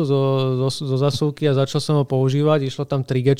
[0.09, 0.21] zo,
[0.65, 3.37] zo, zo zasúky a začal som ho používať, išlo tam 3G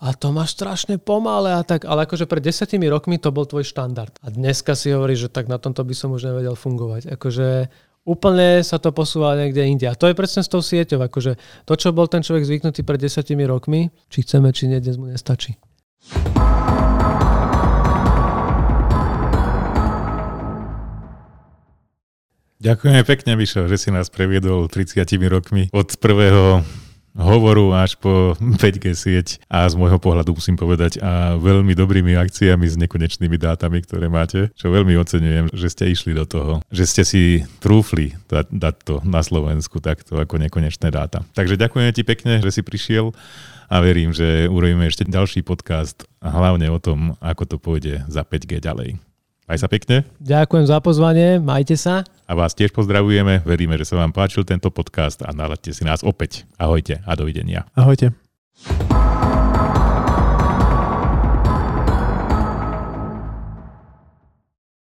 [0.00, 3.68] a to máš strašne pomalé a tak, ale akože pred desiatimi rokmi to bol tvoj
[3.68, 4.16] štandard.
[4.24, 7.12] A dneska si hovoríš, že tak na tomto by som už nevedel fungovať.
[7.20, 7.68] Akože
[8.04, 9.86] úplne sa to posúva niekde inde.
[9.88, 11.04] A to je presne s tou sieťou.
[11.04, 11.36] Akože
[11.68, 15.08] to, čo bol ten človek zvyknutý pred desiatimi rokmi, či chceme, či nie, dnes mu
[15.08, 15.56] nestačí.
[22.60, 25.00] Ďakujeme pekne, Mišo, že si nás previedol 30
[25.32, 26.60] rokmi od prvého
[27.14, 32.66] hovoru až po 5G sieť a z môjho pohľadu musím povedať a veľmi dobrými akciami
[32.66, 37.02] s nekonečnými dátami, ktoré máte, čo veľmi oceňujem, že ste išli do toho, že ste
[37.02, 37.22] si
[37.58, 41.26] trúfli dať, dať to na Slovensku takto ako nekonečné dáta.
[41.34, 43.10] Takže ďakujem ti pekne, že si prišiel
[43.70, 48.26] a verím, že urobíme ešte ďalší podcast a hlavne o tom, ako to pôjde za
[48.26, 49.09] 5G ďalej.
[49.50, 50.06] Maj sa pekne.
[50.22, 52.06] Ďakujem za pozvanie, majte sa.
[52.30, 56.06] A vás tiež pozdravujeme, veríme, že sa vám páčil tento podcast a naladte si nás
[56.06, 56.46] opäť.
[56.54, 57.66] Ahojte a dovidenia.
[57.74, 58.14] Ahojte.